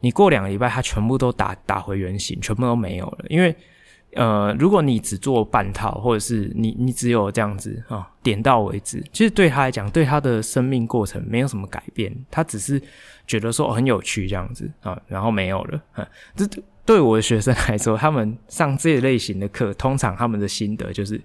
[0.01, 3.57] 你过两个礼拜，他全部都打打回原形，全部都没有了，因为。
[4.19, 12.83] 呃，如果你只做半套，或者是你你只有这样子啊、点到为止，其实对他来讲，对他的生命过程没有什么改变，他只是
[13.29, 15.81] 觉得说很有趣这样子啊、然后没有了。
[15.95, 16.45] 嗯，这
[16.85, 21.21] 对我的学生来说，他们上这一类型的课，通常他们的心得就是，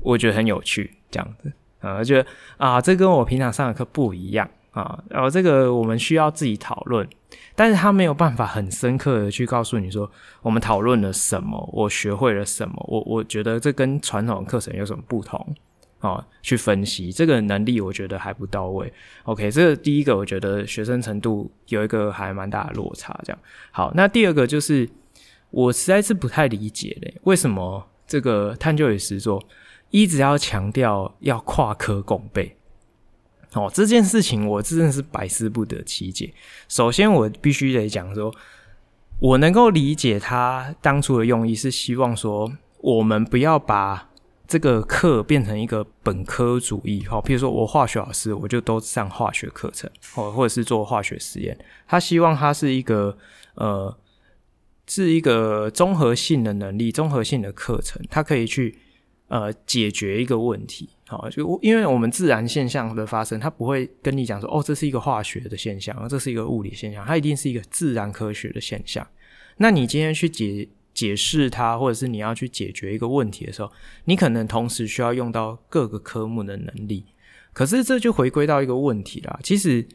[0.00, 2.28] 我觉得很有趣这样子啊，觉得
[2.58, 4.48] 啊，这跟我平常上的课不一样。
[4.76, 7.08] 啊，然后这个我们需要自己讨论，
[7.54, 10.10] 但是他没有办法很深刻的去告诉你说，
[10.42, 15.54] 我们讨论了什么，我学会了什么，我我觉得这跟传统课程有什么不同
[16.00, 16.22] 啊？
[16.42, 18.92] 去分析这个能力，我觉得还不到位。
[19.24, 23.18] OK，这个第一个，我觉得学生程度有一个还蛮大的落差。
[23.24, 23.38] 这样
[23.70, 24.86] 好，那第二个就是
[25.50, 29.42] 我实在是不太理解嘞，为什么这个探究与实作
[29.88, 32.54] 一直要强调要跨科共备？
[33.56, 36.32] 哦，这件事情我真的是百思不得其解。
[36.68, 38.32] 首先，我必须得讲说，
[39.18, 44.10] 我能够理解他当初的用意是希望说，我们不要把
[44.46, 47.04] 这个课变成一个本科主义。
[47.06, 51.56] 好，譬如说我化学老师，我就都上化学课程，哦，或者是做化学实验。
[51.88, 53.16] 他希望它是一个
[53.54, 53.96] 呃，
[54.86, 58.78] 是一个综合性的能力、综合性的课程，它可以去
[59.28, 60.88] 呃解决一个问题。
[61.08, 69.06] 好，就因为我们自然现象的发生，它不会跟你讲说，哦，这是一个化学的现象，这是一个物理现象，它一定是一个自然科学的现象。
[69.58, 73.70] 那你今天去解解释它，或者是你要去解决一个问题的时候，
[74.06, 77.04] 你可能同时需要用到各个科目的能力。
[77.52, 79.38] 可是这就回归到一个问题啦。
[79.42, 79.86] 其实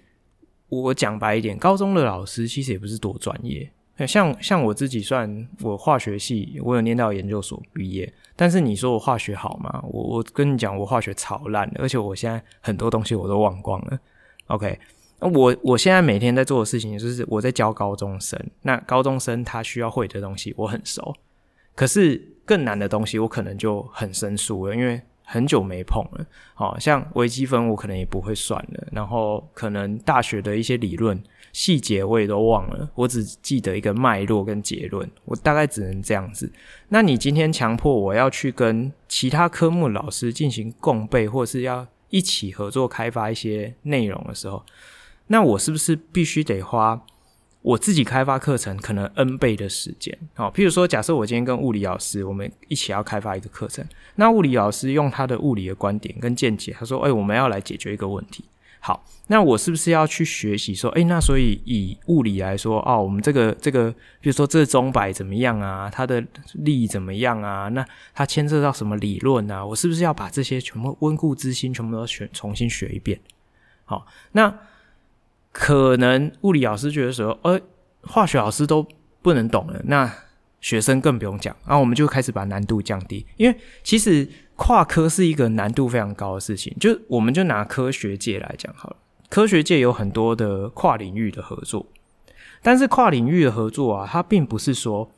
[0.69, 3.69] 我讲白一点，高中的老师其实也不是多专业。
[4.07, 9.81] 像像我自己算我化学系，我有念到研究所毕业，但是你说我化学好吗？
[9.83, 13.99] 我我跟你讲，我化学超烂的，而且我现在很多东西我都忘光了。
[14.47, 14.79] OK，
[15.19, 21.15] 那我我现在每天在做的事情就是我在教高中生，那高中生他需要会的东西我很熟，
[21.75, 26.25] 可是更难的东西我可能就很生疏了，因为很久没碰了。
[26.53, 31.21] 好像微积分我可能也不会算了，然后可能大学的一些理论。
[31.53, 36.51] 细节我也都忘了，我只记得一个脉络跟结论，我大概只能这样子。
[36.89, 44.63] 那你今天强迫我要去跟其他科目老师进行共备，或是要一起合作开发一些内容的时候，
[45.27, 47.01] 那我是不是必须得花
[47.61, 50.17] 我自己开发课程可能 N 倍的时间？
[50.33, 53.85] 好，譬如说，假设我今天跟物理老师，我们一起要开发一个课程，
[54.15, 58.45] 那物理老师用他的物理的观点跟见解，他说：“哎，我们要来解决一个问题。”
[58.83, 65.87] 好，那我是不是要去学习说，诶，那所以以物理来说，哦，我们这个这个，比如说这钟摆怎么样啊？
[65.87, 67.69] 它的力怎么样啊？
[67.69, 69.63] 那它牵涉到什么理论啊？
[69.63, 73.19] 我是不是要把这些全部温故知新，全部都学重新学一遍？
[73.85, 74.51] 好，那
[75.51, 77.61] 可能物理老师觉得说，呃，
[78.01, 78.83] 化学老师都
[79.21, 80.11] 不能懂了，那
[80.59, 84.27] 学生更不用讲，然后我们就开始把难度降低，因为其实。
[84.61, 88.95] 跨科是一个难度非常高的事情，就我们就拿科学界来讲好了。
[89.27, 91.83] 科学界有很多的跨领域的合作，
[92.61, 95.09] 但是跨领域的合作啊，它并不是说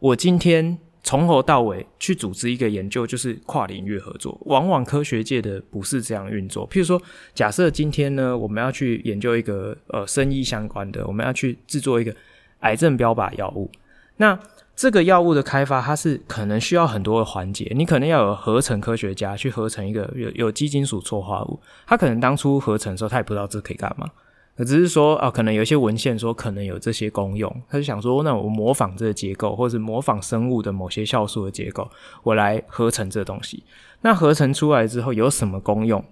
[0.00, 4.38] 我今天从头到尾去组织一个研究，就是跨领域合作。
[4.44, 6.68] 往往科学界的不是这样运作。
[6.68, 7.00] 譬如说，
[7.32, 12.14] 假设今天呢，我们要去研究一个呃生医相关的，我们要去制作一个
[12.58, 13.70] 癌症标靶药物，
[14.18, 14.38] 那
[14.80, 17.70] 这个药物的开发，它是可能需要很多的环节。
[17.76, 24.08] 你可能要有合成科学家去合成一个有有机金属错化物，他可能当初合成的时候，他也不知道这可以干嘛。
[24.56, 31.86] 只是说啊，可能有一些文献说可能有这些功用，他就想说，那我模仿这个结构，或者是模仿生物的某些酵素的结构，
[32.22, 33.62] 我来合成这东西。
[34.00, 36.02] 那合成出来之后有什么功用？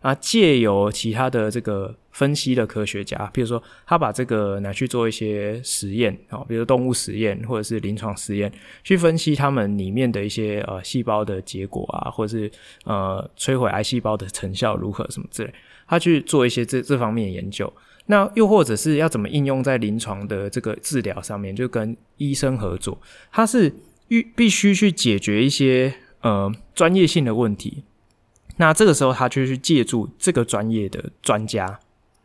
[0.00, 8.52] 啊，借由其他的这个分析的科学家，比如说他把这个拿去做一些实验啊，比如动物实验或者是临床实验，
[8.84, 12.50] 去分析他们里面的一些呃细胞的结果啊，或者是
[12.84, 15.52] 呃摧毁癌细胞的成效如何什么之类，
[15.86, 17.72] 他去做一些这这方面的研究。
[18.06, 22.98] 那又或者是要怎么应用在临床的这个治疗上面，就跟医生合作，
[23.30, 23.70] 他是
[24.06, 25.92] 必必须去解决一些
[26.22, 27.82] 呃专业性的问题。
[28.58, 31.80] 那这个时候，他就去借助这个专业的专家。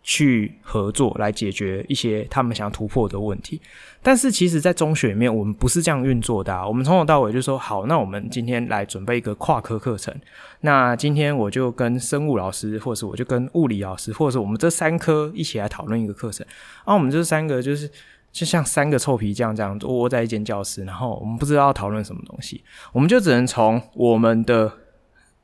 [0.05, 3.61] 去合作来解决一些他们想要突破的问题，
[4.01, 6.67] 但是其实，在中学里面，我们不是这样运作的。
[6.67, 10.13] 我们从头到尾就说好，那我们今天来准备一个跨科课程。
[10.59, 16.45] 那今天我就跟生物老师，或者是我就跟物理老师，或者是我们这三科一起来讨论一个课程。
[16.85, 17.89] 那我们这三个就是
[18.33, 22.61] 就像三个臭皮匠这样窝在一间教室，然后我们不知道要讨论什么东西，
[22.91, 24.69] 我们就只能从我们的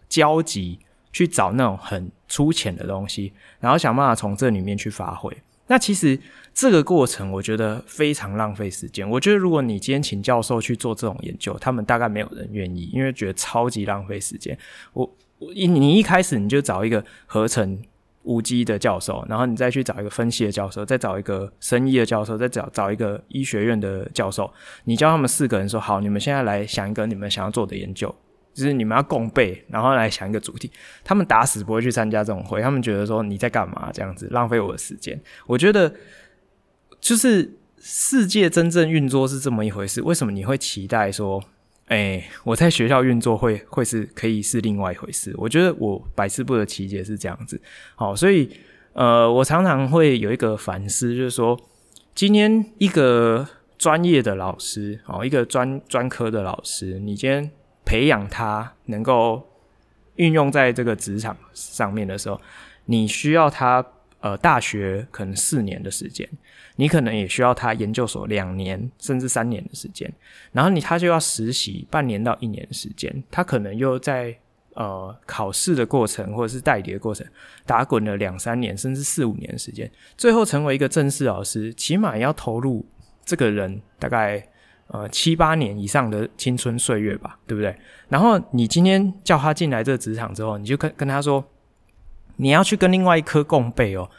[0.10, 0.80] 交集。
[1.12, 5.36] 去找那种很粗浅的东西，然后想办法从这里面去发挥。
[5.66, 6.18] 那其实
[6.53, 9.10] 这个过程，我觉得非常浪费时间。
[9.10, 14.55] 我觉得如果你今天请教授去做这种研究，他们大概没有人愿意，因为觉得超级浪费时间。
[14.93, 17.82] 我我你一开始你就找一个合成
[18.22, 24.53] 无机的教授，然后你再去找一个分析的教授，再找一个生医的教授，再找找一个医学院的教授，
[24.84, 28.16] 你教他们四个人说好，你们现在来想一个你们想要做的研究。
[28.60, 30.70] 就是你们要共备，然后来想一个主题。
[31.01, 35.18] 他们打死不会去参加这种会，他们觉得说你在干嘛这样子，浪费我的时间。
[35.47, 35.93] 我觉得
[36.99, 40.01] 就是世界真正运作是这么一回事。
[40.01, 41.41] 为什么你会期待说，
[41.86, 45.34] 哎、我在学校运作会会是可以是另外一回事？
[45.38, 47.62] 我觉得我百思不得其解是这样子。
[47.95, 48.49] 好，所以
[48.91, 51.57] 呃，我常常会有一个反思，就是说，
[52.14, 53.47] 今天一个
[53.78, 57.49] 专业的老师，哦，一个专专科的老师，你今天。
[57.89, 59.43] 培养他能够
[60.17, 62.39] 运用在这个职场上面的时候，
[62.85, 63.83] 你需要他
[64.19, 66.29] 呃大学可能四年的时间，
[66.75, 70.07] 你可能也需要他研究所两年甚至三年的时间，
[70.51, 74.37] 然后你他就要实习半年到一年的时间，他可能又在
[74.75, 77.25] 呃考试的过程或者是代理的过程
[77.65, 82.85] 打滚了两三年甚至四五年的时间，最后成为一个正式老师，起码要投入
[83.25, 84.47] 这个人大概。
[84.91, 87.75] 呃，七八年以上的青春岁月吧，对不对？
[88.07, 91.45] 然后你今天叫他进来这个职场之后，你就跟跟他说，
[92.37, 94.09] 你要去跟另外一颗共备哦。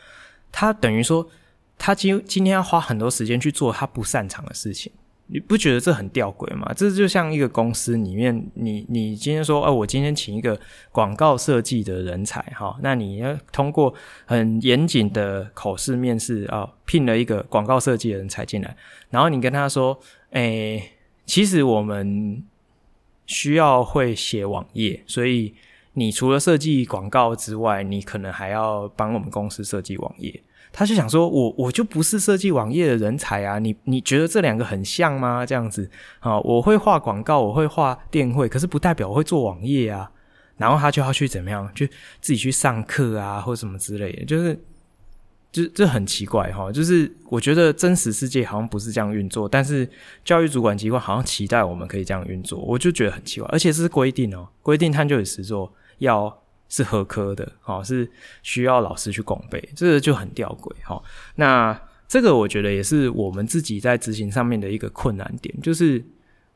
[0.52, 1.28] 他等于说，
[1.76, 4.92] 他今今天要花很多时间去做他不擅长的事情，
[5.26, 6.72] 你不觉得这很吊诡吗？
[6.76, 10.56] 这就像一个公司里面，你你今天说，哦，我今天请一个
[10.92, 13.92] 广告设计的人才，哈，那你要通过
[14.24, 18.76] 很严谨的口试面试啊，聘了一个广告设计的人才进来，
[19.10, 19.98] 然后你跟他说。
[20.30, 20.92] 诶、
[21.26, 22.44] 其实我们
[23.26, 25.54] 需要会写网页，所以
[25.94, 30.42] 你除了设计广告之外，你可能还要帮我们公司设计网页。
[30.72, 35.44] 他就想说，我我就不是设计网页的人才啊，你你觉得这两个很像吗？
[35.44, 40.10] 这样子啊，我会画广告，我会画电绘，可是不代表我会做网页啊。
[40.56, 41.84] 然后他就要去怎么样，就
[42.20, 44.56] 自己去上课啊，或什么之类的，就是。
[45.52, 49.88] 就这很奇怪哈，就是我觉得真实世界好像不是这样运作，但是
[50.24, 58.08] 教育主管机关好像期待我们可以这样运作，我就觉得很奇怪，而且是规定哦，规定探究与实作要是合科的，哈，是
[58.44, 61.02] 需要老师去拱背，这个就很吊诡哈。
[61.34, 61.76] 那
[62.06, 66.00] 这个我觉得也是我们自己在执行上面的一个困难点，就是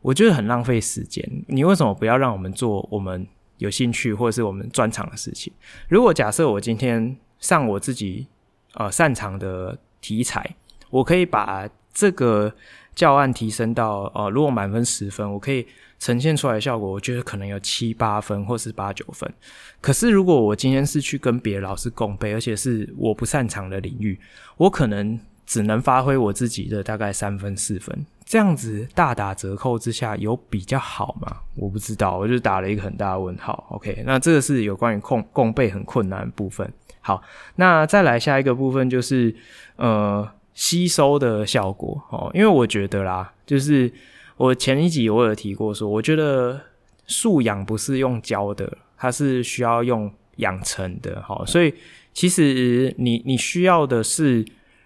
[0.03, 1.29] 我觉得很浪费时间。
[1.49, 3.27] 你为什么不要让我们做我们
[3.59, 5.53] 有兴趣或者是我们专长的事情？
[5.89, 8.29] 如果假设我今天上我自己。
[8.75, 10.55] 呃，擅长的题材，
[10.91, 12.53] 我可以把这个
[12.95, 15.67] 教案提升到呃，如果满分十分，我可以
[15.99, 19.33] 呈现出来的效果，我觉得可能有七八分或是八九分。
[19.81, 24.19] 可是如果我今天是去跟别的老师共背，而且是我不擅长的领域，
[24.57, 28.05] 我可能只能发挥我自己的大概三分四分。
[28.25, 31.37] 这样子大打折扣之下，有比较好吗？
[31.55, 33.67] 我不知道，我就打了一个很大的问号。
[33.71, 36.71] OK，那这个是有关于共共备很困难的部分。
[37.07, 37.23] 好，
[37.57, 39.37] 那再来下一个部分就是
[39.77, 43.93] 呃吸收的效果哦，因为我觉得啦，就是
[44.39, 46.59] 我前一集我有提过说，我觉得
[47.07, 51.21] 素养不是用教的，它是需要用养成的。
[51.21, 51.75] 好，所以
[52.15, 54.43] 其实你你需要的是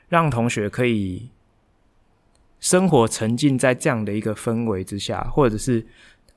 [0.09, 1.29] 让同学可以
[2.59, 5.87] 生活沉浸在这样的一个氛围之下，或者是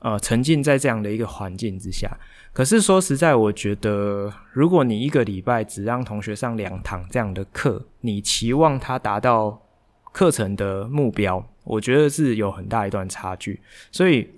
[0.02, 2.16] 呃沉浸在这样的一个环境之下。
[2.52, 9.62] 可是说实在，我觉得如果你一个礼拜只让同学上两堂这样的课，你期望他达到
[10.12, 13.58] 课程的目标，我觉得是有很大一段差距。
[13.90, 14.28] 所以，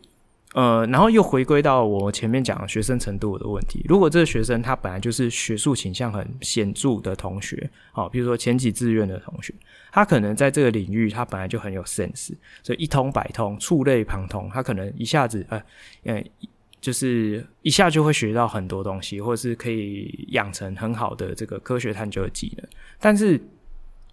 [0.54, 3.84] 呃，然后又回归到我前面讲学生程度的问题。
[3.88, 9.52] 如果这个学生他本来就是学术倾向很显著的同学，好，比如说前几志愿的同学，
[9.92, 12.32] 他可能在这个领域他本来就很有 sense，
[12.62, 15.62] 所以一通百通，触类旁通，他可能一下子呃，
[16.04, 16.24] 呃。
[16.80, 22.68] 就是一下就会学到很多东西，或者是可以养成很好的这个科学探究的技能。
[23.00, 23.40] 但是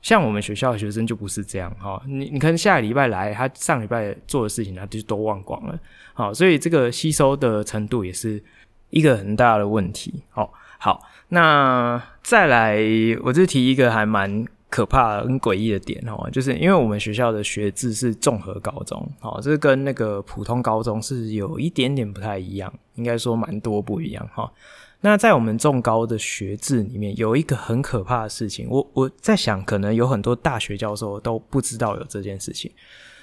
[0.01, 5.79] 像我们学校的学生就不是这样哈，你你可能下个礼拜来，他上礼拜做的事情他就都忘光了，
[6.13, 8.43] 好，所以这个吸收的程度也是
[8.89, 10.23] 一个很大的问题。
[10.29, 12.77] 好，好，那再来，
[13.23, 14.45] 我就提一个还蛮。
[14.71, 24.49] 可怕、很诡异的点哦，就是因为我们学校的学制是综合高中，哦，这跟那个普通高中是有一点点不太一样，应该说蛮多不一样哈。
[25.03, 32.71] 那在我们重高的学制里面，有一个很可怕的事情，我我在想，可能有很多大学教授都不知道有这件事情，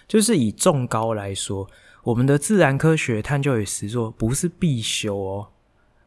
[0.08, 1.64] 就是以重高来说，
[2.02, 5.46] 我们的自然科学探究与实作不是必修哦，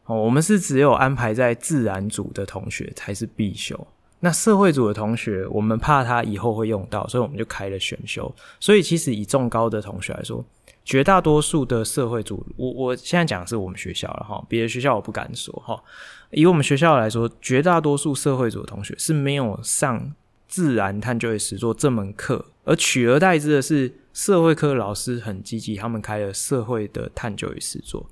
[0.04, 3.86] 哦，我们是只有安排在自然组的同学才是必修。
[4.20, 8.32] 那社会组的同学，我们怕他以后会用到，所以我们就开了选修。
[8.60, 10.44] 所以其实以重高的同学来说，
[10.84, 15.82] 绝大多数的社会组，我我现在讲的是我们学校了哈，别的学校我不敢说哈。
[16.30, 20.12] 以我们学校来说，绝大多数社会组的同学是没有上
[20.48, 28.08] 自然探究与实作这门课，而取而代之的是社会科老师很积极，他们开了社会的探究与实作。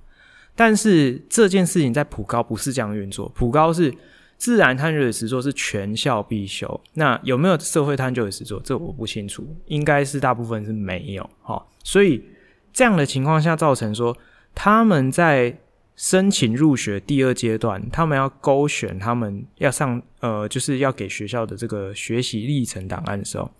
[0.55, 3.95] 但是这件事情在普高不是这样运作，普高是。
[4.41, 8.59] 自然探究与实作是全校必修，那有没有社会探究与实作？
[8.64, 11.62] 这我不清楚，应该是大部分是没有哈。
[11.85, 12.25] 所以
[12.73, 14.16] 这样的情况下，造成说
[14.55, 15.59] 他们在
[15.97, 23.51] 申请入学第二阶段，他们要勾选他们要上呃，就是要给学校的这个学习历程档案的时候，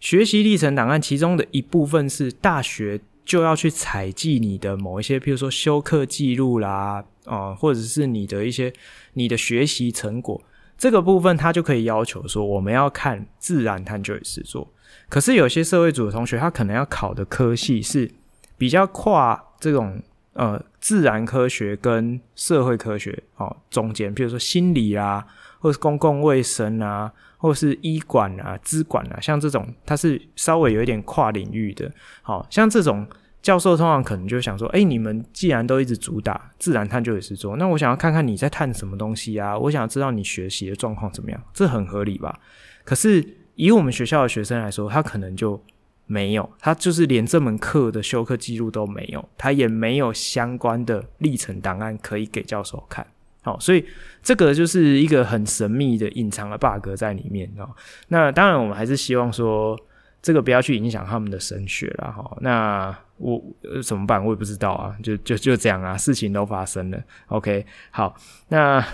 [0.00, 7.04] 学习历程档案其中的一部分是大学就要去采集你的某一些，譬如说修课记录啦。
[7.28, 8.72] 啊、或者是你的一些
[9.12, 10.42] 你的学习成果，
[10.78, 14.66] 这个部分他就可以要求说，我们要看自然探究与实作。
[15.10, 18.10] 可是有些社会组的同学，他可能要考的科系是
[18.58, 20.02] 比较跨这种
[20.34, 25.24] 呃自然科学跟社会科学哦中间，比如说心理啊，
[25.60, 31.90] 或是公共卫生啊，或是医管啊、资管啊，像这种它是稍微有一点跨领域的，
[32.20, 33.06] 好像这种。
[33.40, 39.56] 教授通常可能就想说：“哎、你们既然都一直主打自然探究也是做，那我想要看看你在探什么东西啊？
[39.56, 42.36] 我想要知道你学习的状况怎么样，这很合理吧？
[42.84, 45.58] 可是以我们学校的学生来说，他可能就
[46.08, 53.06] 没有，他就是连这门课的修课记录都没有，他也没有相关的历程档案可以给教授看。
[53.42, 53.86] 好，所以
[54.20, 57.70] 这个就是一个很神秘的隐藏的 bug 在里面哦。
[58.08, 59.78] 那当然，我们还是希望说。”
[60.20, 62.36] 这个不要去影响他们的升学了哈。
[62.40, 63.40] 那我
[63.84, 64.22] 怎么办？
[64.22, 64.92] 我也不知道啊。
[65.00, 67.00] 就就就这样啊，事情都发生了。
[67.28, 68.16] OK，好。
[68.48, 68.84] 那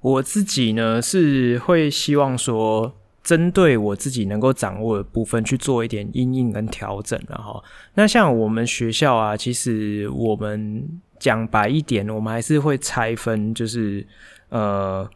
[0.00, 2.94] 我自己呢是会希望说，
[3.28, 7.62] 针对我自己能够掌握的部分去做一点阴影跟调整了哈。
[7.92, 10.82] 那像我们学校啊，其实我们
[11.18, 14.06] 讲白一点，我们还是会拆分，就是
[14.48, 15.06] 呃。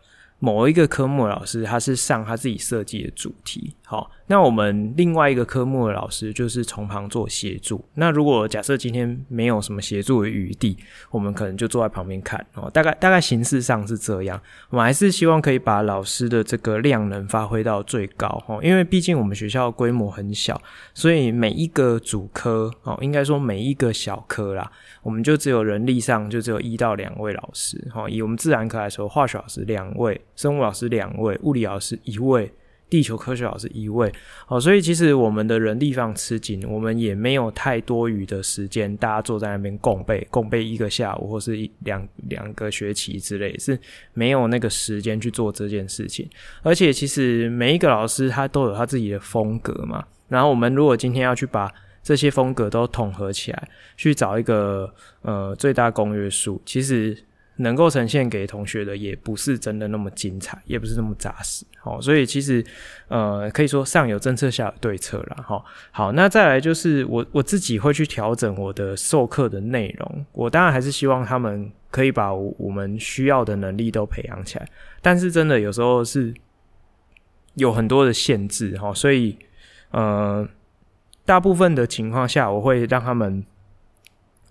[0.45, 7.85] 某一个科目老师，他是上他自己设计的主题，好，那我们另外一个科目的老师就是从旁做协助。
[7.95, 10.77] 那如果假设今天没有什么协助的余地，
[11.11, 12.71] 我们可能就坐在旁边看哦。
[12.71, 20.61] 大概大概形式上是这样，我们还是希望可以把老师的这个量能发挥到最高哦，因为毕竟我们学校规模很小，
[20.95, 24.71] 所以每一个主科哦，应该说每一个小科啦。
[25.03, 32.53] 我们就只有人力上就只有一到两位老师，哦，以我们自然科来说，化学老师两位，生物老师两位，物理老师一位，
[32.93, 34.13] 地球科学老师一位，
[34.45, 43.79] 好，所以其实我们的人力非常吃紧，我们也没有太多余的时间，大家坐在那边共备，共备一个下午或是一两两个学期之类，是
[44.13, 46.29] 没有那个时间去做这件事情。
[46.61, 51.73] 而且其实每一个老师他都有他自己的风格嘛，然后我们如果今天要去把
[52.03, 57.17] 这些风格都统合起来，去找一个呃最大公约数，其实
[57.63, 61.65] 能够呈现给同学的也不是真的那么精彩，也不是那么扎实。
[61.81, 62.65] 好，所以其实
[63.09, 65.37] 呃，可以说上有政策，下有对策啦。
[65.43, 70.27] 好，好，那再来就是我我自己会去调整我的授课的内容。
[70.33, 74.69] 我当然还是希望他们可以把我们需要的能力都培养起来，
[75.01, 76.33] 但是真的有时候是
[77.55, 79.37] 有很多的限制哈，所以
[79.91, 80.49] 呃，
[81.25, 83.45] 大部分的情况下，我会让他们。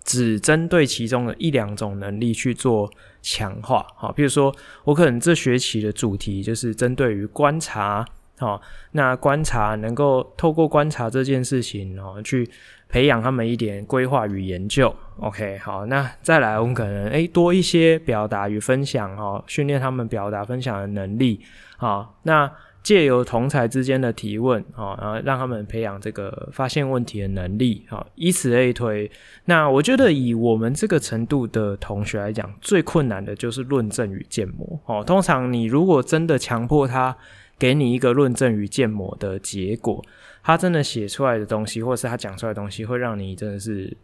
[0.03, 2.89] 只针对其中的一两种能力去做
[3.21, 8.05] 强化，好，比如说我可能这学期的主题就是针对于观察，
[8.39, 12.49] 好，那观察能够透过观察这件事情，哦，去
[12.89, 21.41] 培养他们一点规划与研究，OK，好，那再来我们可能诶多一些表达与分享，哈，训练他们表达分享的能力，
[21.77, 22.51] 好，那。
[22.83, 29.09] 借由同才之间的提问，啊，然后让他们培养这个发现问题的能力，啊，以此类推。
[29.45, 34.79] 那我觉得以我们这个程度的同学来讲，最困难的就是论证与建模。
[34.87, 37.15] 哦，通常你如果真的强迫他
[37.59, 40.03] 给你一个论证与建模的结果，
[40.41, 43.95] 他真的写出来的东西，或者是他讲出来的东西，会让你真的是，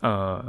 [0.00, 0.44] 呃，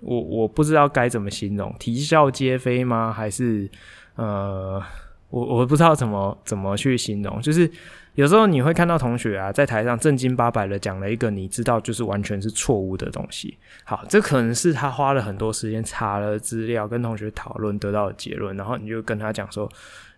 [0.00, 3.10] 我我不知道该怎么形容，啼笑皆非吗？
[3.10, 3.70] 还是，
[4.16, 4.82] 呃。
[5.30, 7.70] 我我不知道怎么怎么去形容，就是
[8.14, 13.56] 有时候你会看到同学啊，在台上正经八百的讲了一个你知道就是完全是错误的东西。
[13.84, 19.70] 好，这可能是他花了很多时间查了资料，跟同学讨论得到的结论，然后你就跟他讲说，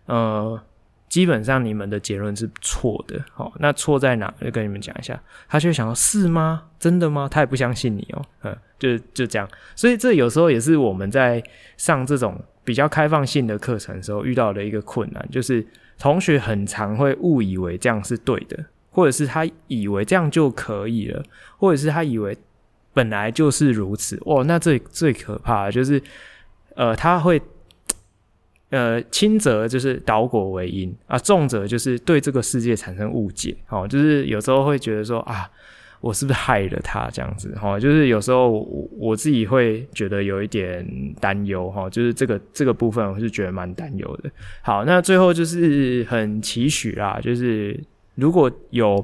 [0.07, 0.59] 呃，
[1.07, 3.23] 基本上你们的结论是错的。
[3.33, 4.33] 好，那错在哪？
[4.41, 5.21] 就跟你们讲一下。
[5.47, 6.63] 他就想说，是吗？
[6.79, 7.27] 真的吗？
[7.29, 8.25] 他也不相信你哦。
[8.41, 9.47] 嗯，就就这样。
[9.75, 11.43] 所以这有时候也是我们在
[11.77, 12.43] 上这种。
[12.63, 15.65] 比较开放性的课程的时候遇到的一个困难，就是
[15.97, 21.23] 同学很常会误以为这样是对的，或者是他以为这样就可以了，
[21.57, 22.37] 或者是他以为
[22.93, 24.17] 本来就是如此。
[24.25, 26.01] 哦，那最最可怕的就是，
[26.75, 27.41] 呃，他会，
[28.69, 33.55] 呃，轻则就是倒果为因啊，重则就是对这个世界产生误解。
[33.69, 35.49] 哦，就是有时候会觉得说啊。
[36.03, 37.79] 我是不是害了他这样子哈？
[37.79, 40.85] 就是有时候我我自己会觉得有一点
[41.21, 44.29] 担忧哈，就是这个这个部分我是觉得蛮担忧的。
[44.61, 47.79] 好，那最后就是很期许啦，就是
[48.15, 49.01] 如果有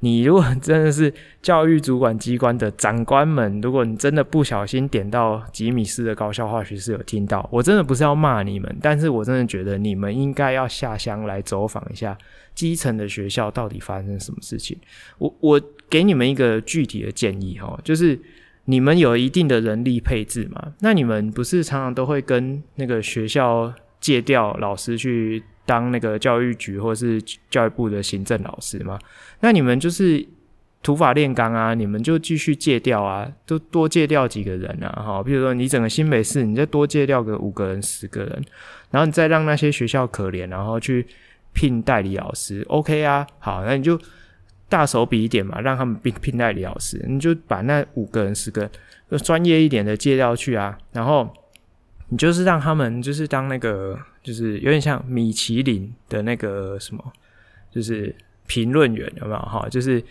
[0.00, 12.18] 你如果真的是教育主管机关的长官们，如果你真的不小心点到吉米斯的高效化学式有听到，我真的不是要骂你们，但是我真的觉得你们应该要下乡来走访一下。
[12.56, 14.78] 基层的学校到底发生什么事情？
[15.18, 18.18] 我我给你们一个具体的建议哈，就是
[18.64, 28.98] 你们有一定的人力配置嘛，那你们不是常常都会跟那个学校借调老师去当那个教育局或是教育部的行政老师吗？
[29.40, 30.26] 那你们就是
[30.82, 38.44] 土法炼钢啊，你们就继续借调啊，都多借调几个人啊，哈，比如说你整个新北市，你再多借调个五个人、十个人，
[38.90, 41.06] 然后你再让那些学校可怜，然后去。
[41.58, 43.98] 聘代理老师，OK 啊，好，那你就
[44.68, 48.68] 大手笔一点嘛，让他们聘聘代理老师，你就把那五个人、十个
[49.22, 51.32] 专业一点的借调去啊，然后
[52.08, 57.12] 你就是让他们就是当那个，就是有点像米其林的那个什么，
[57.70, 58.14] 就是
[58.46, 59.68] 评论员有没有哈？
[59.70, 60.02] 就是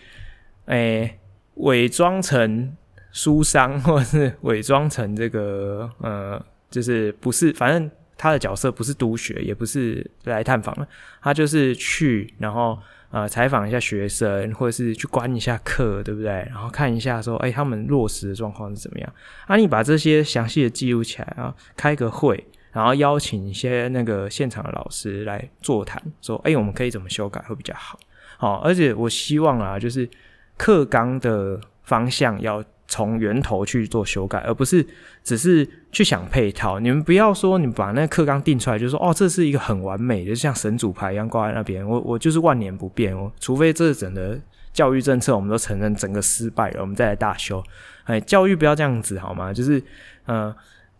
[0.66, 1.18] 诶，
[1.54, 2.74] 伪装成
[3.12, 7.90] 书商，或者是伪装成这个呃，就是不是，反正。
[8.18, 10.88] 他的角色不是督学，也不是来探访了，
[11.20, 12.78] 他就是去，然后
[13.10, 16.30] 呃采访一下学生，或者是去观一下课，对不对？
[16.50, 19.12] 然后看一下说，哎，他们落实的状况是怎么样？
[19.46, 27.98] 啊，你把这些详细的记录起来啊，开个会，然后邀请一些那个现场的老师来座谈，说，哎，我们可以怎么修改会比较好？
[28.38, 30.08] 好，而且我希望啊，就是
[30.56, 32.64] 课纲的方向要。
[32.88, 34.86] 从源头去做修改，而不是
[35.22, 36.78] 只是去想配套。
[36.80, 41.86] 你们不要说，你把那个课纲定出来，就说哦，这是一个很完美的，就像神主牌一样挂在那边。
[41.86, 44.38] 我我就是万年不变哦，除非这整个
[44.72, 47.62] 教育政策我们都承认整个失败了，我们再来大修。
[48.04, 49.52] 哎，教育不要这样子好吗？
[49.52, 49.82] 就是
[50.26, 50.54] 嗯。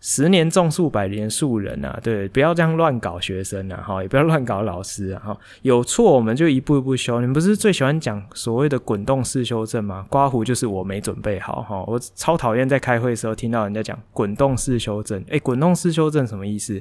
[0.08, 7.20] 十年种树，百年树人啊，对，不要这样乱搞学生啊，哈，也不要乱搞老师啊，哈，有错我们就一步一步修。
[7.20, 10.06] 你不是最喜欢讲所谓的滚动式修正吗？
[10.08, 15.20] 刮胡就是我没准备好，哈，我超讨厌在开会的时候听到人家讲滚动式修正。
[15.26, 16.80] 诶，滚动式修正什么意思？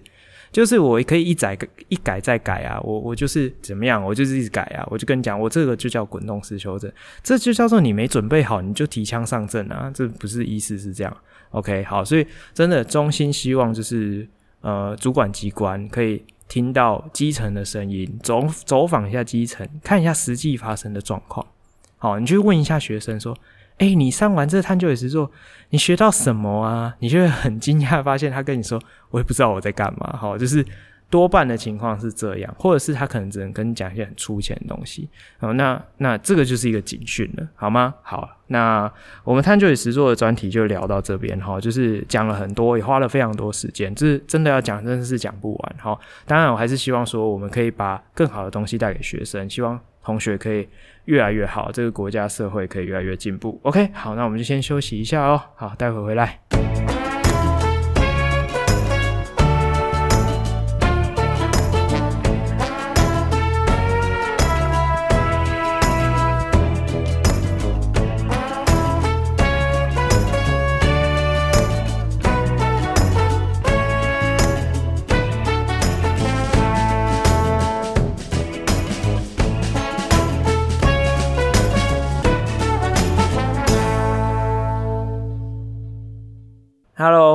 [0.51, 1.57] 就是我可以一改
[1.89, 6.91] 一改再改啊，我我就是怎么样，我就是一直改啊，我就跟你讲，我这个就叫滚动式修正，
[7.23, 11.17] 这就叫做你没准备好，你就提枪上阵啊，这不是意思是这样。
[11.51, 14.27] OK，好，所以真的衷心希望就是
[14.61, 21.45] 呃，主管机关可以听到基层的声音，走走访一下基层，看一下实际发生的状况。
[21.97, 23.35] 好，你去问一下学生说
[23.79, 25.31] ：“哎，你上完这探究与实作，
[25.69, 28.81] 你学到什么啊？”你就会很惊讶发现他跟你说
[29.11, 30.65] ：“我也不知道我在干嘛。”好，就是。
[31.09, 35.07] 多半的情况是这样，或者是他可能只能跟你讲一些很粗浅的东西。
[35.39, 37.93] 好，那那这个就是一个警讯了，好吗？
[38.01, 38.91] 好，那
[39.23, 45.97] 我们探究与实作的专题就聊到这边哈，就是讲了很多，也花了非常多时间，这真的要讲，真的是讲不完哈。
[46.25, 50.67] 当然，我还是希望说，我们可以把更好的东西带给学生，希望同学可以
[51.05, 53.59] 越来越好，这个国家社会可以越来越进步。
[53.63, 55.41] OK，好，那我们就先休息一下哦。
[55.55, 56.39] 好，待会回来。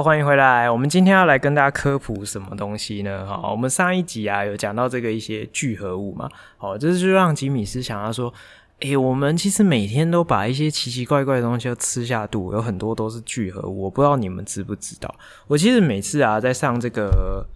[0.00, 0.70] Hello，欢迎回来。
[0.70, 3.26] 我们今天要来跟大家科普什么东西呢？
[3.26, 6.26] 哈，我们上一集啊有讲到这个一些聚合物嘛。
[6.56, 8.32] 好，这就让吉米斯想要说，
[8.78, 13.82] 诶，我们其实每天都把一些奇奇怪怪的东西都吃下肚，有很多都是聚合物。
[13.82, 15.14] 我不知道你们知不知道？
[15.46, 17.46] 我其实每次啊在上这个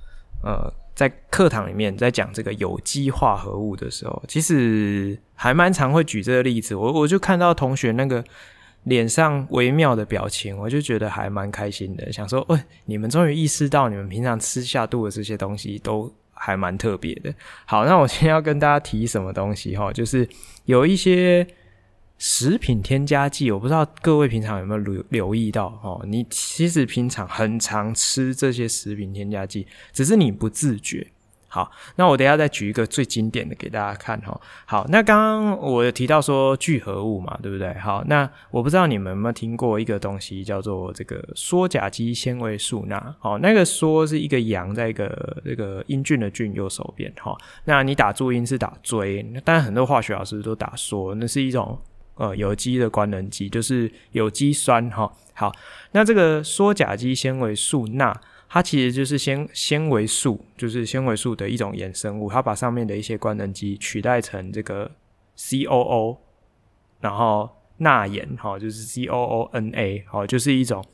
[0.42, 6.74] 呃在课堂里面在讲这个有机化合物的时候，其实还蛮常会举这个例子。
[6.74, 8.22] 我我就看到同学那个。
[8.84, 17.34] 脸上微妙的表情，我就觉得还蛮开心的，想说，喂、你们终于意识到，你们平常吃下肚的这些东西都还蛮特别的。
[17.64, 20.28] 好，那我今天要跟大家提什么东西哈，就是
[20.66, 21.46] 有一些
[22.18, 31.06] 食品添加剂，我不知道各位平常有没有留留意到哦，你其实平常很常吃这些食品添加剂，只是你不自觉。
[31.54, 34.40] 好，那我等下再举一个最经典的给大家看哈。
[34.66, 37.72] 好，那刚刚我有提到说聚合物嘛，对不对？
[37.74, 43.14] 好，那我不知道你们有没有听过一个东西叫做这个羧甲基纤维素钠。
[43.20, 47.36] 好，那个羧是一个阳，在一个这个英俊的俊右手边哈。
[47.66, 51.78] 那你打注音是打锥，但很多化学老师都打缩，那是一种
[52.16, 55.08] 呃有机的官能基，就是有机酸哈。
[55.34, 55.52] 好，
[55.92, 58.20] 那这个羧甲基纤维素钠。
[58.54, 62.30] 它其实就是纤纤维素，就是纤维素的一种衍生物。
[62.30, 64.88] 它把上面的一些官能基取代成这个
[65.36, 66.16] COO，
[67.00, 70.84] 然后钠盐，哈，就是 COONA，好，就是一种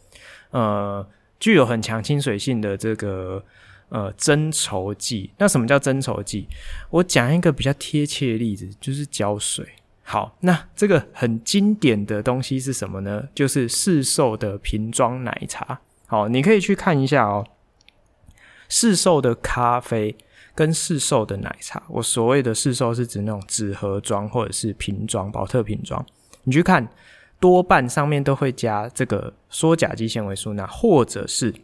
[0.52, 1.06] 呃
[1.38, 3.44] 具有很强亲水性的这个
[3.90, 5.30] 呃增稠剂。
[5.36, 6.48] 那什么叫增稠剂？
[6.88, 9.66] 我讲一个比较贴切的例子，就是胶水。
[10.02, 13.28] 好，那这个很经典的东西是什么呢？
[13.34, 15.82] 就是市售的瓶装奶茶。
[16.11, 17.46] 好，你可以去看一下哦。
[18.68, 20.16] 市售的咖啡
[20.56, 26.04] 跟市售的奶茶，我所谓的市售是指那种纸盒装或者是瓶装、宝特瓶装。
[26.42, 26.88] 你去看，
[27.38, 31.54] 多半上面都会加这个缩甲基纤维素钠，或者是。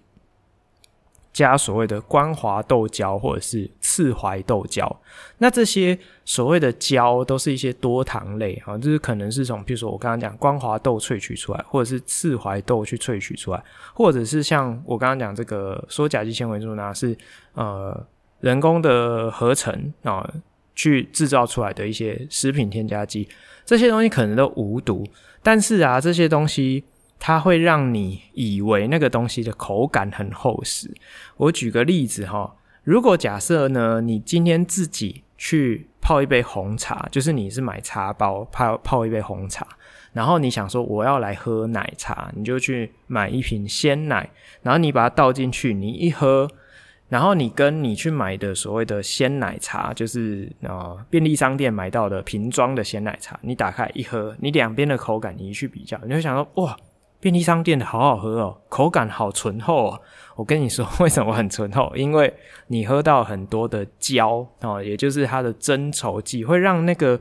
[1.36, 5.00] 加所谓的光滑豆胶或者是刺槐豆胶，
[5.36, 13.62] 那这些所谓的胶都是一些多糖类啊，就是可能是从，比如说我刚刚讲光滑豆萃取出来，或者是刺槐豆去萃取出来，
[13.92, 17.14] 或者是像我刚刚讲这个羧甲基纤维素呢，是
[17.52, 18.02] 呃
[18.40, 20.26] 人工的合成啊
[20.74, 23.28] 去制造出来的一些食品添加剂，
[23.66, 25.06] 这些东西可能都无毒，
[25.42, 26.82] 但是啊这些东西。
[27.18, 30.94] 它会让你以为那个东西的口感很厚实。
[31.36, 32.54] 我举个例子哈，
[32.84, 39.66] 如果假设呢，你今天自己去泡一杯红茶，就是你是买茶包泡泡一杯红茶，
[40.12, 44.30] 然后你想说我要来喝奶茶，你就去买一瓶鲜奶，
[44.62, 46.48] 然后你把它倒进去，你一喝，
[47.08, 56.76] 然后你跟你去买的所谓的鲜奶茶，就是呃便利商店买到的瓶装的鲜奶茶，你打开一喝，你两边的口感你一去比较，你会想说哇。
[57.18, 60.00] 便利商店的好好喝哦，口感好醇厚哦。
[60.36, 61.90] 我跟你说，为什么很醇厚？
[61.96, 62.32] 因为
[62.66, 67.18] 你喝到很多的胶哦，也就是它的增稠剂，会让那个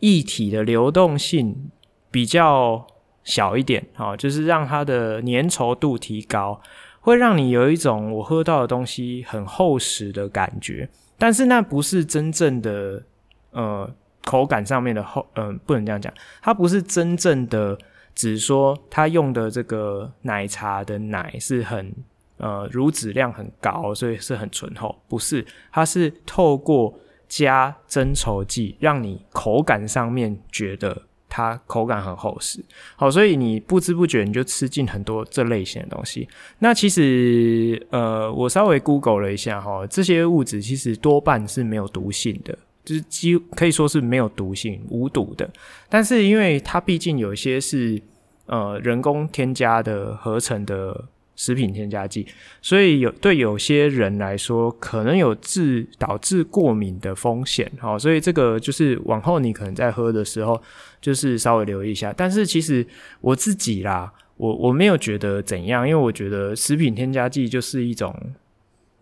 [0.00, 1.70] 液体的流动性
[2.10, 2.86] 比较
[3.22, 6.58] 小一点哦，就是让它的粘稠度提高，
[7.00, 10.88] 会让你有一种我喝到的东西很厚实的感觉。
[11.18, 13.02] 但是那不是真正的
[13.50, 13.88] 呃
[14.24, 16.10] 口感上面的厚，嗯、不能这样讲，
[16.40, 17.78] 它不是真正的。
[18.14, 21.92] 只说他用的这个奶茶的奶是很
[22.36, 24.94] 呃乳脂量很高，所以是很醇厚。
[25.08, 26.94] 不是，它是透过
[27.28, 32.62] 加增稠剂，让你口感上面觉得它口感很厚实。
[32.96, 36.28] 好，所以你不知不觉你就吃进很多这类型的东西。
[36.58, 42.58] 那其实呃，我稍微 Google 了一下哈，这些物质其实多半是没有毒性的。
[42.84, 45.48] 就是几乎可以说是没有毒性、无毒的。
[45.88, 48.00] 但是因为它毕竟有一些是
[48.46, 51.04] 呃人工添加的合成的
[51.34, 52.26] 食品添加剂，
[52.60, 57.70] 所以有对有些人来说可能有致导致过敏的风险。
[57.80, 60.60] 好，所以这个就是往后你可能在喝的时候，
[61.00, 62.12] 就是稍微留意一下。
[62.14, 62.86] 但是其实
[63.20, 68.14] 我自己啦，我我没有觉得怎样，因为我觉得食品添加剂就是一种，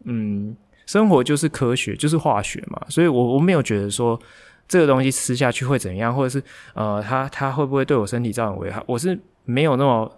[0.04, 0.56] 嗯。
[0.86, 4.18] 生活就是科学，就是化学嘛，所以我我没有觉得说
[4.66, 6.42] 这个东西吃下去会怎样，或者是
[6.74, 10.12] 呃，它它会不会对我身体造成危害，我是没有那么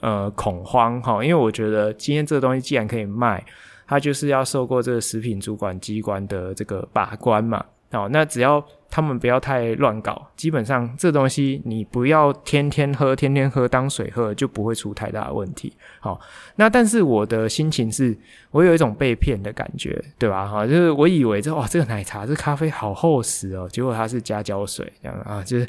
[0.00, 3.44] 呃恐慌哈，因为我觉得今天这个东西既然可以卖，
[3.86, 8.64] 它就是要受过这个食品主管机关的这个把关嘛，好，那只要。
[8.88, 15.70] 他们不要太乱搞，基本上这东西你不要天天喝，天天喝当水喝，就不会出太大的问题。
[16.00, 16.18] 好，
[16.54, 18.16] 那但是我的心情是，
[18.52, 20.46] 我有一种被骗的感觉，对吧？
[20.46, 25.68] 哈，就是我以为这哇，这个奶茶、这咖啡好厚实哦，结果它是加胶水这样啊，就是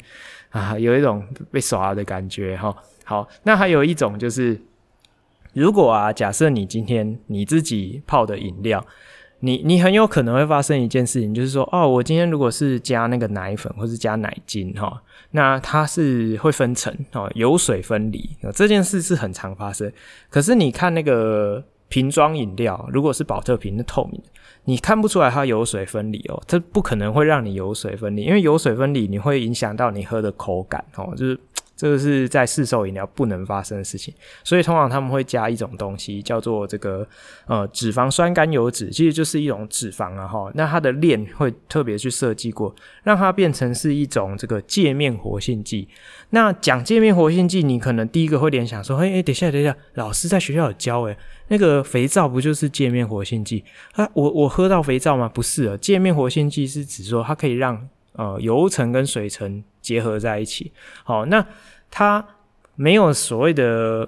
[0.50, 2.74] 啊，有一种被耍的感觉哈。
[3.04, 4.58] 好，那还有一种就是，
[5.52, 8.82] 如果啊，假设你今天你自己泡的饮料。
[9.40, 19.92] 你你很有可能会发生一件事情，就是说，哦，我今天如果是加那个奶粉或是加奶精哈，那它是会分层哦，油水分离，这件事是很常发生。
[20.28, 24.20] 可是你看那个瓶装饮料，如果是保特瓶的透明，
[24.64, 31.38] 你看不出来它油水分离哦，这不可能会让你油水分离，因为油水分离你会影响到你喝的口感哦，就是。
[31.78, 34.12] 这个是在市售饮料不能发生的事情，
[34.42, 37.06] 所以通常他们会加一种东西，叫做这个
[37.46, 40.50] 呃脂肪酸甘油酯，其实就是一种脂肪啊哈。
[40.54, 42.74] 那它的链会特别去设计过，
[43.04, 45.88] 让它变成是一种这个界面活性剂。
[46.30, 51.16] 那讲界面活性剂，你可能第一个会联想说，哎哎，等一下等一下，老师在学校有教诶，
[51.46, 53.62] 那个肥皂不就是界面活性剂？
[53.92, 55.30] 啊，我我喝到肥皂吗？
[55.32, 60.72] 不是啊，界面活性剂是指说它可以让呃油层跟水层结合在一起。
[61.04, 61.44] 好，那
[61.90, 62.24] 它
[62.74, 64.06] 没有所谓的，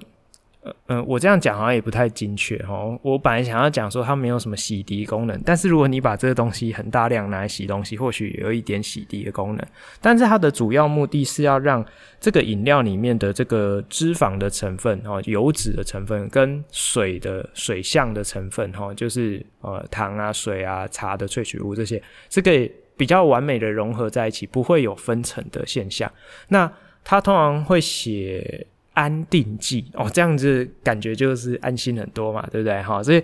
[0.61, 2.97] 呃嗯，我这样讲好像也不太精确哦。
[3.01, 9.67] 我本来想要讲说它没有什么洗涤功能，但是如果你把这个东西很大量拿来洗东西，或许有一点洗涤的功能。
[9.99, 11.83] 但是它的主要目的是要让
[12.19, 26.11] 这个饮料里面的这个脂肪的成分哦，油脂的成分跟水的水相的成分哦，就是呃糖啊、水啊、茶的萃取物这些，这个比较完美的融合在一起，不会有分层的现象。
[26.49, 26.71] 那
[27.03, 32.81] 他通常会写安定剂哦，这样子感觉就是安心很多嘛，对不对？
[32.83, 33.23] 哈，所以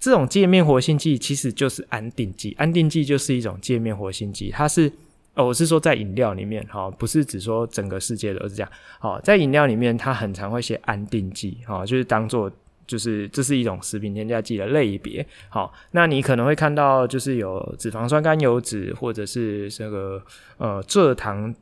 [0.00, 4.90] 这种界面活性剂其实就是安定剂，安定剂就是一种界面活性剂，它是
[5.34, 8.72] 哦，我是说在饮料里面哈，不是只说整个世界都是这样。
[8.98, 12.50] 好，在饮料里面，它很常会写安定剂，哈，就是当做
[12.88, 15.24] 就是这是一种食品添加剂的类别。
[15.48, 20.20] 好，那你可能会看到就是有脂肪酸甘油酯，或者是这个
[20.56, 21.54] 呃蔗糖。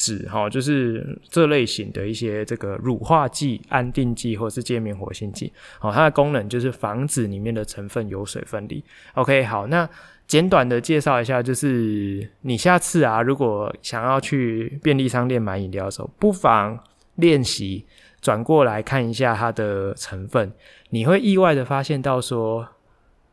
[0.00, 8.80] 酯哈，就是这类型的一些这个乳化剂、安定剂或是界面活性剂，好，它的功能就是防止里面的成分油水分离。
[9.14, 9.90] OK，好，那
[10.28, 16.78] 简短的介绍一下，就是你下次啊，如果想要去便利商店买饮料的时候，不妨
[17.16, 17.84] 练习
[18.20, 20.52] 转过来看一下它的成分，
[20.90, 22.68] 你会意外的发现到说，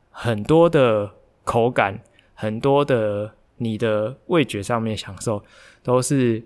[0.09, 1.11] 很多的
[1.43, 1.99] 口感，
[2.33, 5.43] 很多的你的味觉上面享受
[5.83, 6.43] 都是。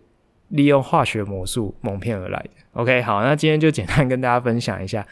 [0.49, 2.49] 利用化学魔术蒙骗而来的。
[2.73, 5.05] OK，好，那今天就简单跟大家分享一下，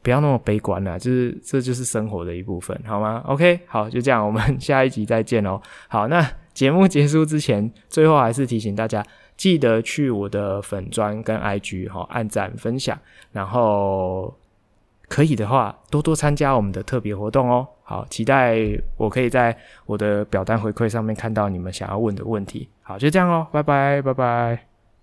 [0.00, 5.60] 不要那么悲观啦，就是这就是生活的一部分，好吗？OK，好，就这样，我们 下一集再见哦。
[5.88, 9.04] 好，那节目结束之前，最后还是提醒大家，
[9.38, 12.98] 记得去我的粉专跟 IG 哈，按赞分享，
[13.32, 14.36] 然后
[15.08, 17.66] 可以的话多多参加我们的特别活动哦。
[17.84, 18.58] 好，期待
[18.98, 22.68] 我可以在我的表单回馈上面看到你们想要问的问题。
[22.82, 24.67] 好，就这样哦，拜拜，拜拜。